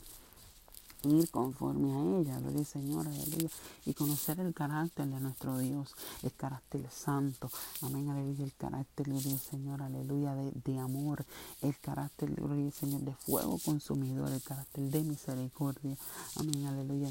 ir 1.05 1.31
conforme 1.31 1.93
a 1.93 2.21
ella, 2.21 2.39
gloria 2.39 2.65
Señor, 2.65 3.07
aleluya, 3.07 3.49
y 3.87 3.95
conocer 3.95 4.41
el 4.41 4.55
carácter 4.55 5.07
de 5.07 5.21
nuestro 5.21 5.59
Dios, 5.59 5.95
el 6.23 6.33
carácter 6.33 6.89
santo, 6.91 7.51
amén, 7.83 8.09
aleluya, 8.11 8.45
el 8.45 8.55
carácter, 8.55 9.07
gloria 9.07 9.39
Señor, 9.39 9.83
aleluya, 9.83 10.35
de, 10.35 10.53
de 10.53 10.79
amor, 10.79 11.25
el 11.61 11.79
carácter, 11.79 12.35
gloria 12.35 12.71
Señor, 12.71 13.01
de 13.03 13.15
fuego 13.15 13.59
consumidor, 13.65 14.31
el 14.31 14.43
carácter 14.43 14.85
de 14.85 15.03
misericordia, 15.03 15.97
amén, 16.37 16.67
aleluya 16.67 17.11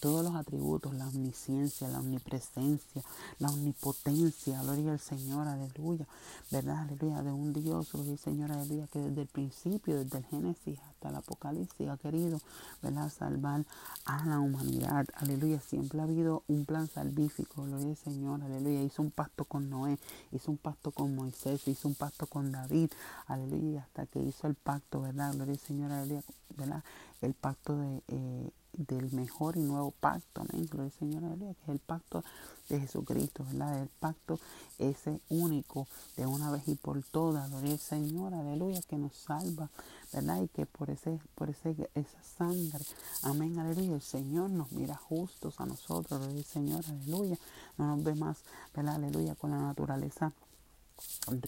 todos 0.00 0.24
los 0.24 0.34
atributos, 0.34 0.94
la 0.94 1.08
omnisciencia, 1.08 1.88
la 1.88 2.00
omnipresencia, 2.00 3.02
la 3.38 3.48
omnipotencia, 3.48 4.62
gloria 4.62 4.92
al 4.92 5.00
Señor, 5.00 5.48
aleluya, 5.48 6.06
¿verdad? 6.50 6.80
Aleluya, 6.80 7.22
de 7.22 7.32
un 7.32 7.52
Dios, 7.52 7.92
gloria 7.92 8.12
al 8.12 8.18
Señor, 8.18 8.52
aleluya, 8.52 8.86
que 8.88 8.98
desde 8.98 9.22
el 9.22 9.28
principio, 9.28 9.96
desde 9.96 10.18
el 10.18 10.24
Génesis 10.26 10.78
hasta 10.96 11.10
el 11.10 11.16
Apocalipsis 11.16 11.88
ha 11.88 11.96
querido, 11.98 12.40
¿verdad? 12.82 13.10
Salvar 13.10 13.64
a 14.06 14.24
la 14.24 14.40
humanidad, 14.40 15.06
aleluya, 15.14 15.60
siempre 15.60 16.00
ha 16.00 16.04
habido 16.04 16.42
un 16.48 16.64
plan 16.64 16.88
salvífico, 16.88 17.64
gloria 17.64 17.90
al 17.90 17.96
Señor, 17.96 18.42
aleluya, 18.42 18.82
hizo 18.82 19.02
un 19.02 19.10
pacto 19.10 19.44
con 19.44 19.68
Noé, 19.68 19.98
hizo 20.32 20.50
un 20.50 20.56
pacto 20.56 20.90
con 20.90 21.14
Moisés, 21.14 21.68
hizo 21.68 21.88
un 21.88 21.94
pacto 21.94 22.26
con 22.26 22.50
David, 22.50 22.90
aleluya, 23.26 23.82
hasta 23.82 24.06
que 24.06 24.20
hizo 24.20 24.46
el 24.46 24.54
pacto, 24.54 25.02
¿verdad? 25.02 25.34
Gloria 25.34 25.52
al 25.52 25.60
Señor, 25.60 25.92
aleluya, 25.92 26.22
¿verdad? 26.56 26.82
El 27.20 27.34
pacto 27.34 27.76
de... 27.78 28.02
Eh, 28.08 28.50
del 28.76 29.10
mejor 29.12 29.56
y 29.56 29.60
nuevo 29.60 29.90
pacto, 29.90 30.42
amén, 30.42 30.66
gloria 30.66 30.92
al 30.92 30.98
Señor, 30.98 31.24
aleluya, 31.24 31.54
que 31.54 31.62
es 31.62 31.68
el 31.70 31.78
pacto 31.78 32.22
de 32.68 32.80
Jesucristo, 32.80 33.44
¿verdad? 33.44 33.82
El 33.82 33.88
pacto 33.88 34.38
ese 34.78 35.20
único 35.28 35.86
de 36.16 36.26
una 36.26 36.50
vez 36.50 36.66
y 36.68 36.74
por 36.74 37.02
todas, 37.02 37.50
gloria 37.50 37.72
al 37.72 37.78
Señor, 37.78 38.34
aleluya, 38.34 38.80
que 38.82 38.96
nos 38.96 39.14
salva, 39.16 39.70
¿verdad? 40.12 40.42
Y 40.42 40.48
que 40.48 40.66
por 40.66 40.90
ese, 40.90 41.20
por 41.34 41.50
ese, 41.50 41.90
esa 41.94 42.22
sangre, 42.22 42.84
amén, 43.22 43.58
aleluya, 43.58 43.94
el 43.94 44.02
Señor 44.02 44.50
nos 44.50 44.72
mira 44.72 44.96
justos 44.96 45.60
a 45.60 45.66
nosotros, 45.66 46.20
gloria 46.20 46.38
al 46.38 46.44
Señor, 46.44 46.84
aleluya, 46.88 47.38
no 47.78 47.86
nos 47.96 48.04
ve 48.04 48.14
más, 48.14 48.38
¿verdad? 48.74 48.96
Aleluya, 48.96 49.34
con 49.34 49.50
la 49.50 49.58
naturaleza 49.58 50.32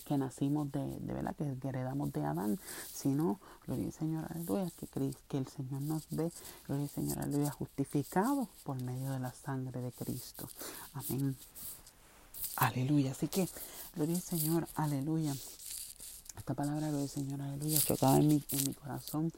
que 0.04 0.18
nacimos 0.18 0.70
de, 0.72 0.80
de 0.80 1.12
verdad, 1.12 1.34
que 1.36 1.68
heredamos 1.68 2.12
de 2.12 2.24
Adán, 2.24 2.58
sino, 2.92 3.40
gloria 3.66 3.86
al 3.86 3.92
Señor, 3.92 4.26
aleluya, 4.30 4.70
que, 4.78 4.86
que 5.28 5.38
el 5.38 5.46
Señor 5.46 5.82
nos 5.82 6.06
ve, 6.10 6.32
gloria 6.66 6.84
al 6.84 6.90
Señor, 6.90 7.18
aleluya, 7.18 7.50
justificado 7.50 8.48
por 8.64 8.80
medio 8.82 9.10
de 9.12 9.20
la 9.20 9.32
sangre 9.32 9.80
de 9.80 9.92
Cristo. 9.92 10.48
Amén. 10.94 11.36
Aleluya. 12.56 13.12
Así 13.12 13.28
que, 13.28 13.48
gloria 13.94 14.16
al 14.16 14.22
Señor, 14.22 14.68
aleluya. 14.74 15.34
Esta 16.38 16.54
palabra, 16.54 16.86
al 16.86 17.08
Señor, 17.08 17.42
aleluya, 17.42 17.80
chocaba 17.80 18.16
en 18.16 18.28
mi, 18.28 18.42
en 18.52 18.68
mi 18.68 18.72
corazón. 18.72 19.32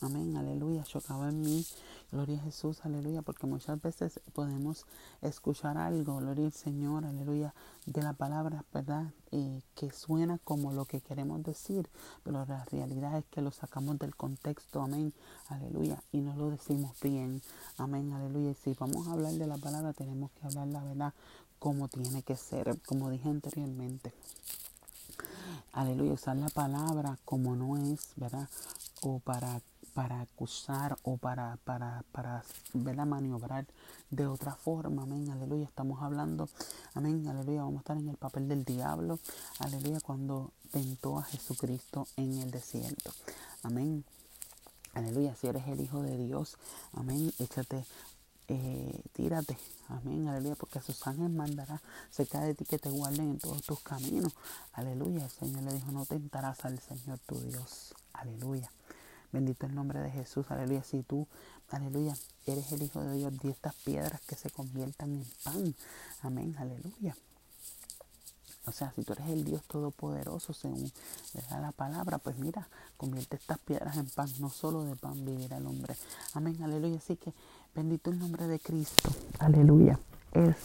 Amén, 0.00 0.36
aleluya, 0.38 0.84
chocaba 0.84 1.28
en 1.28 1.42
mí. 1.42 1.66
Gloria 2.10 2.38
a 2.38 2.44
Jesús, 2.44 2.80
aleluya, 2.82 3.20
porque 3.20 3.46
muchas 3.46 3.80
veces 3.80 4.20
podemos 4.32 4.86
escuchar 5.20 5.76
algo, 5.76 6.16
gloria 6.16 6.46
al 6.46 6.52
Señor, 6.54 7.04
aleluya, 7.04 7.54
de 7.84 8.02
la 8.02 8.14
palabra, 8.14 8.64
¿verdad? 8.72 9.12
Eh, 9.32 9.60
que 9.74 9.92
suena 9.92 10.38
como 10.44 10.72
lo 10.72 10.86
que 10.86 11.02
queremos 11.02 11.42
decir, 11.42 11.90
pero 12.24 12.44
la 12.46 12.64
realidad 12.64 13.18
es 13.18 13.26
que 13.26 13.42
lo 13.42 13.52
sacamos 13.52 13.98
del 13.98 14.16
contexto, 14.16 14.80
amén, 14.80 15.12
aleluya, 15.48 16.02
y 16.10 16.22
no 16.22 16.34
lo 16.36 16.50
decimos 16.50 16.96
bien, 17.02 17.42
amén, 17.76 18.14
aleluya. 18.14 18.52
Y 18.52 18.54
si 18.54 18.72
vamos 18.72 19.06
a 19.06 19.12
hablar 19.12 19.34
de 19.34 19.46
la 19.46 19.58
palabra, 19.58 19.92
tenemos 19.92 20.30
que 20.32 20.46
hablar 20.46 20.68
la 20.68 20.82
verdad 20.82 21.14
como 21.58 21.88
tiene 21.88 22.22
que 22.22 22.36
ser, 22.36 22.80
como 22.86 23.10
dije 23.10 23.28
anteriormente. 23.28 24.14
Aleluya, 25.72 26.12
usar 26.12 26.36
la 26.36 26.48
palabra 26.48 27.18
como 27.24 27.56
no 27.56 27.76
es, 27.76 28.12
¿verdad? 28.16 28.48
O 29.02 29.18
para 29.20 29.60
para 29.96 30.20
acusar 30.20 30.94
o 31.04 31.16
para, 31.16 31.56
para, 31.64 32.04
para 32.12 32.44
maniobrar 33.06 33.64
de 34.10 34.26
otra 34.26 34.54
forma. 34.54 35.04
Amén, 35.04 35.30
aleluya. 35.30 35.64
Estamos 35.64 36.02
hablando, 36.02 36.50
amén, 36.92 37.26
aleluya. 37.26 37.62
Vamos 37.62 37.78
a 37.78 37.80
estar 37.80 37.96
en 37.96 38.10
el 38.10 38.18
papel 38.18 38.46
del 38.46 38.62
diablo, 38.62 39.18
aleluya, 39.58 40.00
cuando 40.00 40.52
tentó 40.70 41.18
a 41.18 41.22
Jesucristo 41.22 42.06
en 42.16 42.36
el 42.40 42.50
desierto. 42.50 43.10
Amén. 43.62 44.04
Aleluya, 44.92 45.34
si 45.34 45.46
eres 45.46 45.66
el 45.66 45.80
Hijo 45.80 46.02
de 46.02 46.18
Dios, 46.18 46.58
amén, 46.92 47.32
échate, 47.38 47.84
eh, 48.48 49.02
tírate, 49.12 49.58
amén, 49.88 50.28
aleluya, 50.28 50.54
porque 50.54 50.80
sus 50.80 51.06
ángeles 51.06 51.30
mandará 51.30 51.82
cerca 52.10 52.40
de 52.40 52.54
ti 52.54 52.64
que 52.64 52.78
te 52.78 52.90
guarden 52.90 53.30
en 53.30 53.38
todos 53.38 53.62
tus 53.62 53.80
caminos, 53.80 54.34
aleluya, 54.72 55.24
el 55.24 55.30
Señor 55.30 55.62
le 55.62 55.74
dijo, 55.74 55.90
no 55.92 56.06
tentarás 56.06 56.64
al 56.64 56.78
Señor 56.78 57.18
tu 57.26 57.40
Dios, 57.40 57.94
aleluya, 58.12 58.70
Bendito 59.32 59.66
el 59.66 59.74
nombre 59.74 60.00
de 60.00 60.10
Jesús, 60.10 60.46
aleluya. 60.50 60.82
Si 60.82 61.02
tú, 61.02 61.26
aleluya, 61.68 62.14
eres 62.46 62.72
el 62.72 62.82
Hijo 62.82 63.00
de 63.00 63.16
Dios, 63.16 63.38
di 63.38 63.50
estas 63.50 63.74
piedras 63.74 64.20
que 64.22 64.36
se 64.36 64.50
conviertan 64.50 65.12
en 65.12 65.26
pan. 65.44 65.74
Amén, 66.22 66.54
aleluya. 66.58 67.16
O 68.64 68.72
sea, 68.72 68.92
si 68.96 69.02
tú 69.02 69.12
eres 69.12 69.28
el 69.28 69.44
Dios 69.44 69.62
Todopoderoso, 69.64 70.52
según 70.52 70.90
da 71.50 71.60
la 71.60 71.72
palabra, 71.72 72.18
pues 72.18 72.38
mira, 72.38 72.68
convierte 72.96 73.36
estas 73.36 73.58
piedras 73.58 73.96
en 73.96 74.08
pan. 74.08 74.28
No 74.40 74.48
solo 74.48 74.84
de 74.84 74.96
pan 74.96 75.24
vivirá 75.24 75.58
el 75.58 75.66
hombre. 75.66 75.96
Amén, 76.32 76.60
aleluya. 76.62 76.96
Así 76.96 77.16
que 77.16 77.34
bendito 77.76 78.10
el 78.10 78.18
nombre 78.18 78.46
de 78.46 78.58
Cristo. 78.58 79.10
Aleluya. 79.38 79.98
Es, 80.32 80.56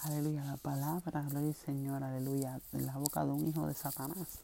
aleluya, 0.00 0.42
la 0.46 0.56
palabra, 0.56 1.20
aleluya, 1.20 1.52
Señor, 1.52 2.02
aleluya, 2.02 2.58
en 2.72 2.86
la 2.86 2.96
boca 2.96 3.22
de 3.22 3.32
un 3.32 3.46
hijo 3.46 3.66
de 3.66 3.74
Satanás. 3.74 4.38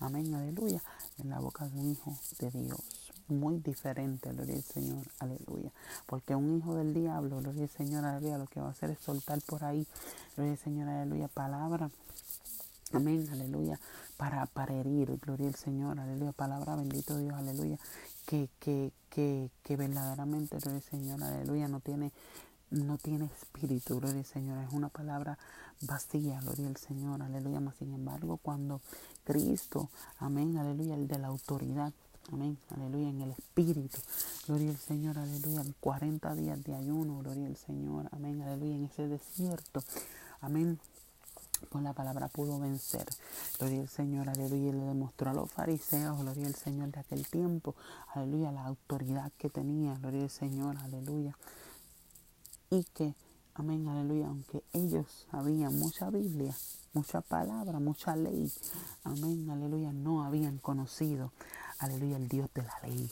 Amén, 0.00 0.34
aleluya, 0.34 0.82
en 1.18 1.30
la 1.30 1.38
boca 1.38 1.68
de 1.68 1.78
un 1.78 1.92
hijo 1.92 2.18
de 2.40 2.50
Dios 2.50 2.80
muy 3.28 3.58
diferente, 3.58 4.32
gloria 4.32 4.56
al 4.56 4.64
Señor, 4.64 5.06
aleluya. 5.20 5.70
Porque 6.06 6.34
un 6.34 6.58
hijo 6.58 6.74
del 6.74 6.92
diablo, 6.92 7.38
gloria 7.38 7.62
al 7.62 7.68
Señor, 7.68 8.04
aleluya, 8.04 8.38
lo 8.38 8.46
que 8.46 8.60
va 8.60 8.66
a 8.66 8.70
hacer 8.70 8.90
es 8.90 8.98
soltar 8.98 9.40
por 9.42 9.62
ahí, 9.62 9.86
gloria 10.34 10.54
al 10.54 10.58
Señor, 10.58 10.88
aleluya, 10.88 11.28
palabra, 11.28 11.88
amén, 12.92 13.28
aleluya, 13.32 13.80
para, 14.16 14.46
para 14.46 14.74
herir, 14.74 15.18
gloria 15.20 15.48
al 15.48 15.56
Señor, 15.56 16.00
aleluya, 16.00 16.32
palabra, 16.32 16.76
bendito 16.76 17.18
Dios, 17.18 17.34
aleluya, 17.34 17.78
que, 18.26 18.50
que, 18.60 18.92
que, 19.10 19.50
que 19.64 19.76
verdaderamente, 19.76 20.58
gloria 20.58 20.78
al 20.78 20.84
Señor, 20.84 21.22
aleluya, 21.22 21.68
no 21.68 21.80
tiene 21.80 22.12
no 22.70 22.98
tiene 22.98 23.26
espíritu, 23.26 23.98
gloria 24.00 24.20
al 24.20 24.26
Señor, 24.26 24.58
es 24.64 24.72
una 24.72 24.90
palabra 24.90 25.38
vacía, 25.82 26.40
gloria 26.40 26.68
al 26.68 26.76
Señor, 26.78 27.22
aleluya, 27.22 27.60
más 27.60 27.76
sin 27.76 27.92
embargo, 27.94 28.38
cuando 28.38 28.80
Cristo, 29.24 29.90
amén, 30.18 30.58
aleluya, 30.58 30.94
el 30.96 31.08
de 31.08 31.18
la 31.18 31.28
autoridad, 31.28 31.92
Amén. 32.32 32.58
Aleluya. 32.76 33.10
En 33.10 33.22
el 33.22 33.32
Espíritu. 33.32 33.98
Gloria 34.48 34.70
al 34.70 34.78
Señor. 34.78 35.18
Aleluya. 35.18 35.64
40 35.80 36.34
días 36.36 36.64
de 36.64 36.76
ayuno. 36.76 37.18
Gloria 37.20 37.46
al 37.48 37.56
Señor. 37.56 38.08
Amén. 38.12 38.42
Aleluya. 38.42 38.76
En 38.76 38.84
ese 38.86 39.08
desierto. 39.08 39.82
Amén. 40.42 40.80
Pues 41.68 41.84
la 41.84 41.92
palabra 41.92 42.28
pudo 42.28 42.58
vencer. 42.58 43.06
Gloria 43.58 43.82
al 43.82 43.88
Señor, 43.88 44.28
aleluya. 44.28 44.72
Le 44.72 44.84
demostró 44.84 45.30
a 45.30 45.34
los 45.34 45.50
fariseos, 45.50 46.18
gloria 46.18 46.46
al 46.46 46.54
Señor 46.54 46.90
de 46.90 47.00
aquel 47.00 47.26
tiempo, 47.26 47.74
aleluya, 48.14 48.50
la 48.52 48.64
autoridad 48.64 49.30
que 49.38 49.50
tenía, 49.50 49.94
gloria 49.96 50.22
al 50.22 50.30
Señor, 50.30 50.76
aleluya. 50.78 51.36
Y 52.70 52.84
que, 52.94 53.14
amén, 53.54 53.86
aleluya, 53.88 54.28
aunque 54.28 54.62
ellos 54.72 55.26
sabían 55.30 55.78
mucha 55.78 56.10
Biblia, 56.10 56.54
mucha 56.92 57.20
palabra, 57.20 57.78
mucha 57.78 58.16
ley, 58.16 58.52
amén, 59.04 59.48
aleluya, 59.50 59.92
no 59.92 60.24
habían 60.24 60.58
conocido, 60.58 61.32
aleluya, 61.78 62.16
el 62.16 62.28
Dios 62.28 62.50
de 62.54 62.62
la 62.62 62.80
ley. 62.82 63.10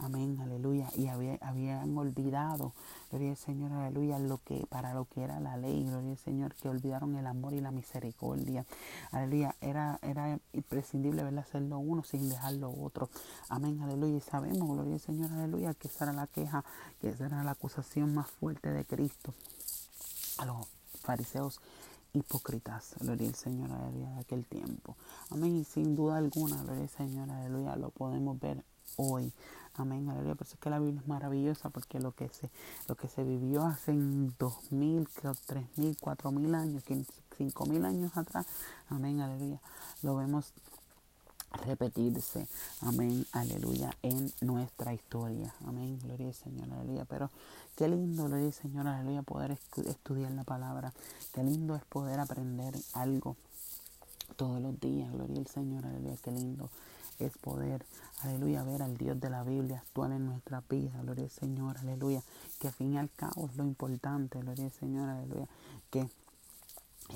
Amén, 0.00 0.38
aleluya. 0.40 0.88
Y 0.96 1.08
habían 1.08 1.98
olvidado, 1.98 2.72
gloria 3.10 3.30
al 3.30 3.36
Señor, 3.36 3.72
aleluya, 3.72 4.18
lo 4.20 4.38
que, 4.38 4.64
para 4.68 4.94
lo 4.94 5.06
que 5.06 5.22
era 5.22 5.40
la 5.40 5.56
ley, 5.56 5.84
gloria 5.84 6.12
al 6.12 6.18
Señor, 6.18 6.54
que 6.54 6.68
olvidaron 6.68 7.16
el 7.16 7.26
amor 7.26 7.54
y 7.54 7.60
la 7.60 7.72
misericordia. 7.72 8.64
Aleluya, 9.10 9.56
era, 9.60 9.98
era 10.02 10.38
imprescindible 10.52 11.24
verle 11.24 11.40
hacerlo 11.40 11.78
uno 11.78 12.04
sin 12.04 12.28
dejar 12.28 12.52
lo 12.54 12.70
otro. 12.70 13.10
Amén, 13.48 13.80
aleluya. 13.82 14.18
Y 14.18 14.20
sabemos, 14.20 14.68
gloria 14.68 14.94
al 14.94 15.00
Señor, 15.00 15.32
aleluya, 15.32 15.74
que 15.74 15.88
esa 15.88 16.04
era 16.04 16.12
la 16.12 16.26
queja, 16.28 16.64
que 17.00 17.08
esa 17.08 17.26
era 17.26 17.42
la 17.42 17.52
acusación 17.52 18.14
más 18.14 18.30
fuerte 18.30 18.70
de 18.70 18.84
Cristo 18.84 19.34
a 20.38 20.46
los 20.46 20.66
fariseos 21.02 21.60
hipócritas, 22.12 22.94
gloria 23.00 23.28
al 23.28 23.34
Señor, 23.34 23.72
aleluya, 23.72 24.10
de 24.10 24.20
aquel 24.20 24.46
tiempo. 24.46 24.96
Amén. 25.30 25.56
Y 25.56 25.64
sin 25.64 25.96
duda 25.96 26.18
alguna, 26.18 26.62
gloria 26.62 26.82
al 26.82 26.88
Señor, 26.88 27.30
aleluya, 27.30 27.76
lo 27.76 27.90
podemos 27.90 28.38
ver 28.38 28.64
hoy. 28.96 29.32
Amén, 29.78 30.10
aleluya. 30.10 30.34
Por 30.34 30.46
eso 30.46 30.54
es 30.54 30.60
que 30.60 30.70
la 30.70 30.80
Biblia 30.80 31.00
es 31.00 31.06
maravillosa, 31.06 31.70
porque 31.70 32.00
lo 32.00 32.10
que 32.12 32.28
se, 32.28 32.50
lo 32.88 32.96
que 32.96 33.08
se 33.08 33.22
vivió 33.22 33.64
hace 33.64 33.92
dos 34.38 34.72
mil, 34.72 35.08
tres 35.46 35.66
mil, 35.76 35.96
cuatro 36.00 36.32
mil 36.32 36.52
años, 36.56 36.82
cinco 37.36 37.64
mil 37.66 37.84
años 37.84 38.16
atrás, 38.16 38.44
amén, 38.88 39.20
aleluya, 39.20 39.60
lo 40.02 40.16
vemos 40.16 40.52
repetirse, 41.64 42.48
amén, 42.82 43.24
aleluya, 43.32 43.90
en 44.02 44.32
nuestra 44.40 44.92
historia, 44.92 45.54
amén, 45.64 45.98
gloria 46.02 46.26
al 46.26 46.34
Señor, 46.34 46.72
aleluya, 46.72 47.04
pero 47.04 47.30
qué 47.76 47.86
lindo, 47.86 48.24
gloria 48.24 48.46
al 48.46 48.52
Señor, 48.52 48.88
aleluya, 48.88 49.22
poder 49.22 49.52
estudiar 49.76 50.32
la 50.32 50.42
palabra, 50.42 50.92
qué 51.32 51.44
lindo 51.44 51.76
es 51.76 51.84
poder 51.84 52.18
aprender 52.18 52.74
algo 52.94 53.36
todos 54.34 54.60
los 54.60 54.78
días, 54.80 55.12
gloria 55.12 55.38
al 55.38 55.46
Señor, 55.46 55.86
aleluya, 55.86 56.16
qué 56.22 56.32
lindo 56.32 56.68
es 57.18 57.36
poder, 57.38 57.84
aleluya, 58.22 58.62
ver 58.62 58.82
al 58.82 58.96
Dios 58.96 59.20
de 59.20 59.30
la 59.30 59.42
Biblia 59.42 59.78
actual 59.78 60.12
en 60.12 60.26
nuestra 60.26 60.62
vida, 60.68 61.00
gloria 61.02 61.24
al 61.24 61.30
Señor, 61.30 61.78
aleluya, 61.78 62.22
que 62.60 62.68
al 62.68 62.74
fin 62.74 62.94
y 62.94 62.98
al 62.98 63.10
cabo 63.10 63.46
es 63.46 63.56
lo 63.56 63.64
importante, 63.64 64.40
gloria 64.40 64.66
al 64.66 64.72
Señor, 64.72 65.08
aleluya, 65.08 65.48
que 65.90 66.08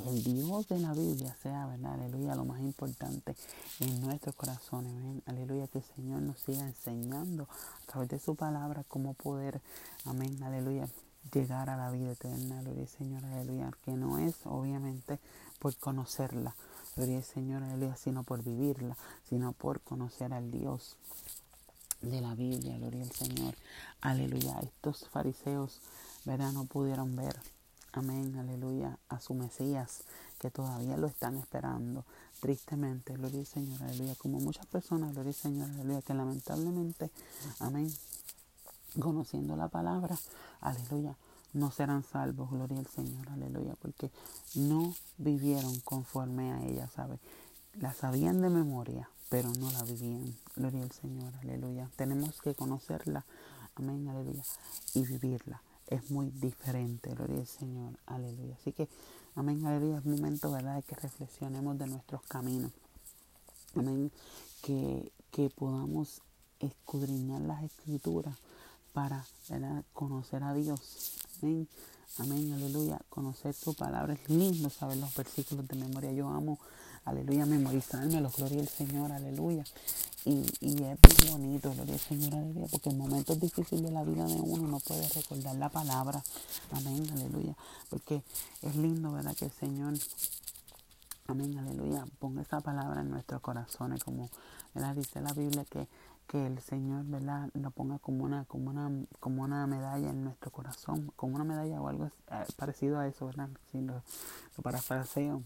el 0.07 0.25
Dios 0.25 0.69
de 0.69 0.79
la 0.79 0.95
Biblia 0.95 1.37
sea, 1.43 1.67
¿verdad? 1.67 1.95
Aleluya, 1.95 2.35
lo 2.35 2.47
más 2.47 2.61
importante 2.61 3.37
en 3.81 4.01
nuestros 4.01 4.35
corazones. 4.35 5.23
Aleluya, 5.27 5.67
que 5.69 5.79
el 5.79 5.85
Señor 5.85 6.23
nos 6.23 6.39
siga 6.39 6.65
enseñando 6.65 7.45
a 7.45 7.87
través 7.93 8.09
de 8.09 8.19
su 8.19 8.35
palabra 8.35 8.85
cómo 8.89 9.13
poder, 9.15 9.61
amén, 10.07 10.43
aleluya, 10.43 10.89
llegar 11.33 11.69
a 11.69 11.77
la 11.77 11.91
vida 11.91 12.13
eterna, 12.13 12.61
aleluya, 12.61 12.87
Señor, 12.87 13.25
aleluya, 13.25 13.71
que 13.85 13.93
no 13.93 14.19
es 14.19 14.35
obviamente 14.45 15.19
por 15.59 15.77
conocerla, 15.77 16.55
gloria 16.97 17.23
Señor, 17.23 17.63
aleluya, 17.63 17.97
sino 17.97 18.23
por 18.23 18.43
vivirla, 18.43 18.97
sino 19.29 19.53
por 19.53 19.81
conocer 19.81 20.33
al 20.33 20.51
Dios 20.51 20.97
de 22.01 22.21
la 22.21 22.35
Biblia, 22.35 22.79
gloria 22.79 23.03
al 23.03 23.13
Señor, 23.13 23.55
aleluya. 24.01 24.59
Estos 24.61 25.09
fariseos, 25.09 25.81
¿verdad? 26.25 26.53
No 26.53 26.65
pudieron 26.65 27.15
ver 27.17 27.39
amén, 27.93 28.37
aleluya, 28.37 28.99
a 29.09 29.21
su 29.21 29.35
Mesías, 29.35 30.03
que 30.39 30.51
todavía 30.51 30.97
lo 30.97 31.07
están 31.07 31.37
esperando. 31.37 32.05
Tristemente, 32.41 33.15
gloria 33.15 33.41
al 33.41 33.47
Señor, 33.47 33.83
aleluya, 33.83 34.15
como 34.17 34.41
muchas 34.41 34.67
personas, 34.67 35.13
gloria 35.13 35.31
al 35.31 35.35
Señor, 35.35 35.71
aleluya, 35.71 36.03
que 36.03 36.15
lamentablemente, 36.15 37.11
amén, 37.61 37.93
conociendo 38.99 39.57
la 39.57 39.69
palabra, 39.69 40.17
aleluya, 40.61 41.17
no 41.53 41.71
serán 41.71 42.05
salvos, 42.05 42.51
gloria 42.51 42.79
al 42.79 42.87
Señor, 42.87 43.29
aleluya, 43.31 43.75
porque 43.81 44.11
no 44.55 44.95
vivieron 45.19 45.81
conforme 45.81 46.53
a 46.53 46.63
ella, 46.65 46.89
¿sabe? 46.89 47.19
La 47.75 47.93
sabían 47.93 48.41
de 48.43 48.51
memoria, 48.51 49.09
pero 49.29 49.51
no 49.59 49.71
la 49.71 49.83
vivían, 49.83 50.35
gloria 50.57 50.83
al 50.83 50.93
Señor, 50.93 51.35
aleluya. 51.43 51.91
Tenemos 51.97 52.41
que 52.41 52.55
conocerla, 52.55 53.25
amén, 53.75 54.09
aleluya, 54.09 54.45
y 54.95 55.05
vivirla 55.05 55.63
es 55.93 56.11
muy 56.11 56.31
diferente, 56.31 57.11
gloria 57.11 57.39
al 57.39 57.47
Señor, 57.47 57.99
aleluya. 58.07 58.57
Así 58.59 58.73
que, 58.73 58.89
amén, 59.35 59.65
aleluya, 59.67 59.99
es 59.99 60.05
momento, 60.07 60.51
¿verdad?, 60.51 60.77
de 60.77 60.83
que 60.83 60.95
reflexionemos 60.95 61.79
de 61.79 61.87
nuestros 61.87 62.23
caminos. 62.23 62.73
Amén, 63.75 64.11
que, 64.63 65.13
que 65.31 65.51
podamos 65.51 66.23
escudriñar 66.61 67.41
las 67.43 67.63
escrituras 67.65 68.37
para 68.93 69.25
¿verdad? 69.49 69.85
conocer 69.93 70.43
a 70.43 70.55
Dios. 70.55 71.19
Amén, 71.43 71.69
amén, 72.19 72.53
aleluya, 72.53 73.01
conocer 73.09 73.53
su 73.53 73.75
palabra. 73.75 74.13
Es 74.15 74.29
lindo 74.31 74.71
saber 74.71 74.97
los 74.99 75.13
versículos 75.13 75.67
de 75.67 75.75
memoria. 75.75 76.13
Yo 76.13 76.29
amo, 76.29 76.61
aleluya, 77.05 77.47
memorizarme 77.47 78.21
los 78.21 78.37
gloria 78.37 78.61
al 78.61 78.69
Señor, 78.69 79.11
aleluya. 79.11 79.65
Y, 80.25 80.47
y 80.61 80.85
es 80.85 80.99
muy 81.01 81.31
bonito, 81.33 81.73
gloria 81.73 81.95
al 81.95 82.01
Señor, 82.01 82.33
aleluya, 82.37 82.69
porque 82.71 82.91
en 82.91 82.99
momentos 82.99 83.41
difíciles 83.41 83.83
de 83.83 83.91
la 83.91 84.05
vida 84.05 84.25
de 84.25 84.37
uno 84.37 84.69
no 84.69 84.79
puede 84.79 85.09
recordar 85.09 85.57
la 85.57 85.69
palabra. 85.69 86.23
Amén, 86.71 87.11
aleluya. 87.11 87.57
Porque 87.91 88.23
es 88.63 88.77
lindo, 88.77 89.11
¿verdad? 89.11 89.35
Que 89.35 89.47
el 89.47 89.53
Señor, 89.53 89.95
amén, 91.27 91.59
aleluya, 91.59 92.07
ponga 92.21 92.43
esa 92.43 92.61
palabra 92.61 93.01
en 93.01 93.11
nuestros 93.11 93.41
corazones, 93.41 94.05
como 94.05 94.31
¿verdad? 94.75 94.95
dice 94.95 95.21
la 95.21 95.33
Biblia 95.33 95.65
que, 95.65 95.89
que 96.33 96.47
el 96.47 96.59
Señor, 96.63 97.05
¿verdad? 97.05 97.51
Lo 97.53 97.71
ponga 97.73 97.99
como 97.99 98.25
una, 98.25 98.47
como 98.47 98.71
una, 98.71 98.91
como 99.21 99.43
una 99.43 99.67
medalla 99.67 100.09
en 100.09 100.25
nuestro 100.25 100.51
corazón, 100.51 101.13
como 101.15 101.35
una 101.35 101.45
medalla 101.45 101.79
o 101.79 101.89
algo 101.89 102.07
eh, 102.07 102.45
parecido 102.57 102.99
a 102.99 103.07
eso, 103.07 103.27
¿verdad? 103.27 103.51
Si 103.71 103.83
lo, 103.83 104.03
lo 104.57 104.63
parafraseo. 104.63 105.43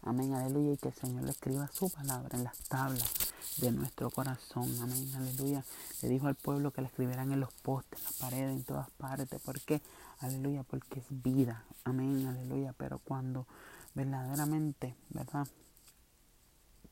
Amén, 0.00 0.32
aleluya, 0.32 0.72
y 0.72 0.76
que 0.78 0.88
el 0.88 0.94
Señor 0.94 1.24
le 1.24 1.32
escriba 1.32 1.68
su 1.68 1.90
palabra 1.90 2.38
en 2.38 2.44
las 2.44 2.58
tablas 2.60 3.12
de 3.58 3.70
nuestro 3.72 4.08
corazón. 4.08 4.74
Amén, 4.80 5.12
aleluya. 5.14 5.62
Le 6.00 6.08
dijo 6.08 6.28
al 6.28 6.34
pueblo 6.34 6.70
que 6.72 6.80
le 6.80 6.86
escribieran 6.86 7.30
en 7.30 7.40
los 7.40 7.52
postes, 7.52 8.00
en 8.00 8.04
las 8.04 8.14
paredes, 8.14 8.56
en 8.56 8.64
todas 8.64 8.88
partes. 8.92 9.38
¿Por 9.42 9.60
qué? 9.60 9.82
Aleluya, 10.20 10.62
porque 10.62 11.00
es 11.00 11.06
vida. 11.10 11.62
Amén, 11.84 12.26
aleluya. 12.26 12.72
Pero 12.78 13.00
cuando 13.00 13.46
verdaderamente, 13.94 14.96
¿verdad? 15.10 15.46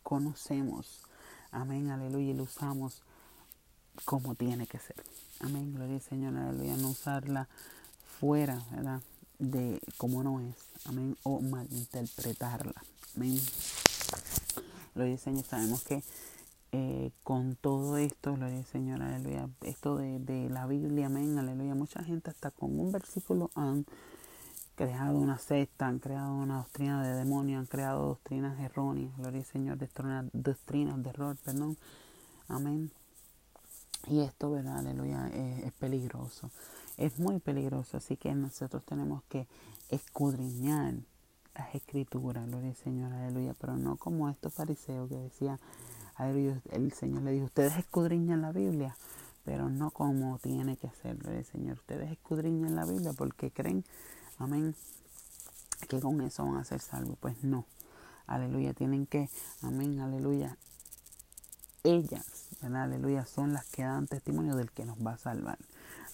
Conocemos, 0.03 1.07
amén, 1.53 1.91
aleluya, 1.91 2.31
y 2.31 2.35
lo 2.35 2.45
usamos 2.45 3.03
como 4.05 4.35
tiene 4.35 4.67
que 4.67 4.79
ser. 4.79 4.97
Amén, 5.41 5.73
gloria 5.75 5.97
al 5.97 6.03
Señor, 6.03 6.37
aleluya. 6.37 6.77
No 6.77 6.91
usarla 6.91 7.49
fuera, 8.21 8.63
¿verdad? 8.71 9.01
De 9.39 9.81
como 9.97 10.23
no 10.23 10.41
es. 10.41 10.55
Amén, 10.85 11.17
o 11.23 11.41
malinterpretarla. 11.41 12.83
Amén. 13.17 13.41
Gloria 14.95 15.15
al 15.15 15.21
Señor, 15.21 15.45
sabemos 15.45 15.83
que 15.83 16.03
eh, 16.73 17.11
con 17.25 17.57
todo 17.57 17.97
esto, 17.97 18.35
gloria 18.35 18.59
al 18.59 18.67
Señor, 18.67 19.03
aleluya, 19.03 19.49
esto 19.63 19.97
de, 19.97 20.19
de, 20.21 20.49
la 20.51 20.67
Biblia, 20.67 21.07
amén, 21.07 21.39
aleluya, 21.39 21.75
mucha 21.75 22.05
gente 22.05 22.31
hasta 22.31 22.51
con 22.51 22.79
un 22.79 22.93
versículo 22.93 23.51
han 23.55 23.87
creado 24.81 25.15
una 25.19 25.37
secta, 25.37 25.89
han 25.89 25.99
creado 25.99 26.33
una 26.35 26.57
doctrina 26.57 27.03
de 27.03 27.15
demonio, 27.15 27.59
han 27.59 27.67
creado 27.67 28.07
doctrinas 28.07 28.59
erróneas, 28.59 29.15
gloria 29.19 29.41
al 29.41 29.45
Señor, 29.45 29.77
doctrinas, 30.33 31.03
de 31.03 31.11
error, 31.11 31.37
perdón, 31.45 31.77
amén. 32.49 32.91
Y 34.07 34.21
esto, 34.21 34.51
¿verdad? 34.51 34.79
Aleluya, 34.79 35.29
es, 35.35 35.65
es 35.65 35.73
peligroso, 35.73 36.51
es 36.97 37.19
muy 37.19 37.41
peligroso, 37.41 37.99
así 37.99 38.17
que 38.17 38.35
nosotros 38.35 38.83
tenemos 38.87 39.23
que 39.25 39.47
escudriñar 39.91 40.95
las 41.55 41.75
escrituras, 41.75 42.49
gloria 42.49 42.71
al 42.71 42.77
Señor, 42.77 43.13
aleluya, 43.13 43.55
pero 43.61 43.77
no 43.77 43.99
como 43.99 44.31
estos 44.31 44.55
fariseos 44.55 45.11
que 45.11 45.17
decían, 45.17 45.61
el 46.73 46.93
Señor 46.93 47.21
le 47.21 47.33
dijo, 47.33 47.45
ustedes 47.45 47.77
escudriñan 47.77 48.41
la 48.41 48.53
Biblia, 48.53 48.97
pero 49.45 49.69
no 49.69 49.91
como 49.91 50.39
tiene 50.39 50.79
que 50.79 50.89
ser 51.03 51.19
el 51.29 51.45
Señor. 51.45 51.77
Ustedes 51.79 52.11
escudriñan 52.11 52.77
la 52.77 52.87
Biblia 52.87 53.13
porque 53.13 53.51
creen, 53.51 53.85
amén, 54.41 54.75
que 55.89 56.01
con 56.01 56.21
eso 56.21 56.45
van 56.45 56.57
a 56.57 56.65
ser 56.65 56.81
salvos. 56.81 57.17
Pues 57.21 57.45
no, 57.45 57.65
aleluya, 58.27 58.75
tienen 58.75 59.07
que, 59.07 59.31
amén, 59.63 60.01
aleluya. 60.01 60.57
Ellas, 61.85 62.49
¿verdad? 62.61 62.83
aleluya, 62.83 63.25
son 63.25 63.53
las 63.53 63.67
que 63.67 63.85
dan 63.85 64.07
testimonio 64.07 64.57
del 64.57 64.71
que 64.73 64.85
nos 64.85 64.99
va 64.99 65.13
a 65.13 65.19
salvar. 65.19 65.59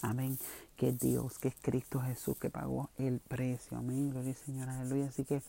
Amén. 0.02 0.38
Que 0.76 0.92
Dios, 0.92 1.38
que 1.38 1.48
es 1.48 1.56
Cristo 1.62 2.00
Jesús 2.00 2.36
que 2.36 2.50
pagó 2.50 2.90
el 2.98 3.18
precio. 3.18 3.78
Amén. 3.78 4.10
Gloria 4.10 4.30
al 4.30 4.36
Señor. 4.36 4.68
Aleluya. 4.68 5.08
Así 5.08 5.24
que 5.24 5.42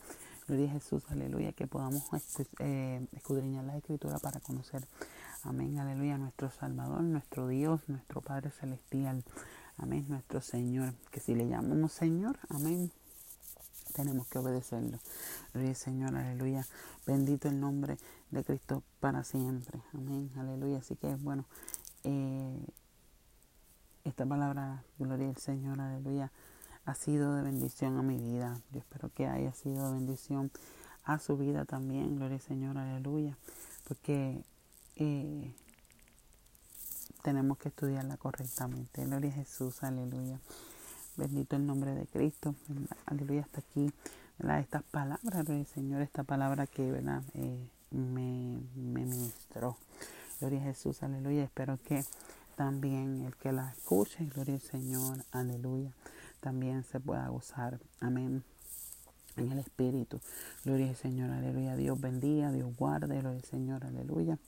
Gloria 0.47 0.69
a 0.69 0.73
Jesús, 0.75 1.03
aleluya, 1.09 1.51
que 1.51 1.67
podamos 1.67 2.03
eh, 2.59 3.05
escudriñar 3.11 3.65
la 3.65 3.75
escritura 3.75 4.17
para 4.17 4.39
conocer, 4.39 4.81
amén, 5.43 5.77
aleluya, 5.77 6.17
nuestro 6.17 6.49
Salvador, 6.51 7.01
nuestro 7.01 7.49
Dios, 7.49 7.81
nuestro 7.87 8.21
Padre 8.21 8.51
Celestial, 8.51 9.25
amén, 9.77 10.05
nuestro 10.09 10.41
Señor, 10.41 10.93
que 11.11 11.19
si 11.19 11.35
le 11.35 11.47
llamamos 11.47 11.91
Señor, 11.91 12.37
amén, 12.49 12.91
tenemos 13.93 14.27
que 14.27 14.39
obedecerlo. 14.39 14.99
Gloria 15.53 15.75
Señor, 15.75 16.15
aleluya, 16.15 16.65
bendito 17.05 17.47
el 17.47 17.59
nombre 17.59 17.97
de 18.31 18.43
Cristo 18.43 18.83
para 18.99 19.23
siempre, 19.23 19.81
amén, 19.93 20.31
aleluya, 20.37 20.79
así 20.79 20.95
que 20.95 21.15
bueno, 21.15 21.45
eh, 22.03 22.65
esta 24.03 24.25
palabra, 24.25 24.83
gloria 24.97 25.27
al 25.29 25.37
Señor, 25.37 25.81
aleluya, 25.81 26.31
ha 26.85 26.95
sido 26.95 27.35
de 27.35 27.41
bendición 27.41 27.97
a 27.97 28.01
mi 28.01 28.17
vida. 28.17 28.61
Yo 28.71 28.79
espero 28.79 29.09
que 29.13 29.27
haya 29.27 29.51
sido 29.53 29.87
de 29.87 29.93
bendición 29.95 30.51
a 31.03 31.19
su 31.19 31.35
vida 31.37 31.65
también. 31.65 32.15
Gloria 32.15 32.35
al 32.35 32.41
Señor, 32.41 32.77
aleluya. 32.77 33.37
Porque 33.85 34.45
eh, 34.95 35.53
tenemos 37.27 37.57
que 37.57 37.67
estudiarla 37.67 38.15
correctamente. 38.15 39.03
Gloria 39.03 39.29
a 39.31 39.33
Jesús, 39.33 39.83
aleluya. 39.83 40.39
Bendito 41.17 41.57
el 41.57 41.65
nombre 41.65 41.93
de 41.93 42.07
Cristo. 42.07 42.55
Aleluya, 43.05 43.41
hasta 43.41 43.59
aquí. 43.59 43.91
Estas 44.39 44.83
palabras, 44.83 45.43
gloria 45.45 45.65
Señor, 45.65 46.01
esta 46.01 46.23
palabra 46.23 46.67
que 46.67 46.89
¿verdad? 46.89 47.21
Eh, 47.33 47.69
me, 47.91 48.61
me 48.77 49.05
ministró. 49.05 49.75
Gloria 50.39 50.61
a 50.61 50.63
Jesús, 50.63 51.03
aleluya. 51.03 51.43
Espero 51.43 51.77
que 51.85 52.05
también 52.55 53.25
el 53.25 53.35
que 53.35 53.51
la 53.51 53.71
escuche, 53.71 54.23
gloria 54.27 54.53
al 54.53 54.61
Señor, 54.61 55.25
aleluya 55.33 55.91
también 56.39 56.85
se 56.85 57.01
pueda 57.01 57.27
gozar. 57.27 57.77
Amén. 57.99 58.41
en 59.35 59.51
el 59.51 59.59
Espíritu. 59.59 60.21
Gloria 60.63 60.87
al 60.87 60.95
Señor, 60.95 61.29
aleluya. 61.31 61.75
Dios 61.75 61.99
bendiga, 61.99 62.53
Dios 62.53 62.73
guarde, 62.77 63.19
gloria 63.19 63.39
al 63.39 63.43
Señor, 63.43 63.85
aleluya. 63.85 64.39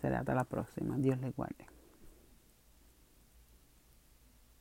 Será 0.00 0.18
hasta 0.20 0.34
la 0.34 0.42
próxima. 0.42 0.98
Dios 0.98 1.20
le 1.20 1.30
guarde. 1.30 1.75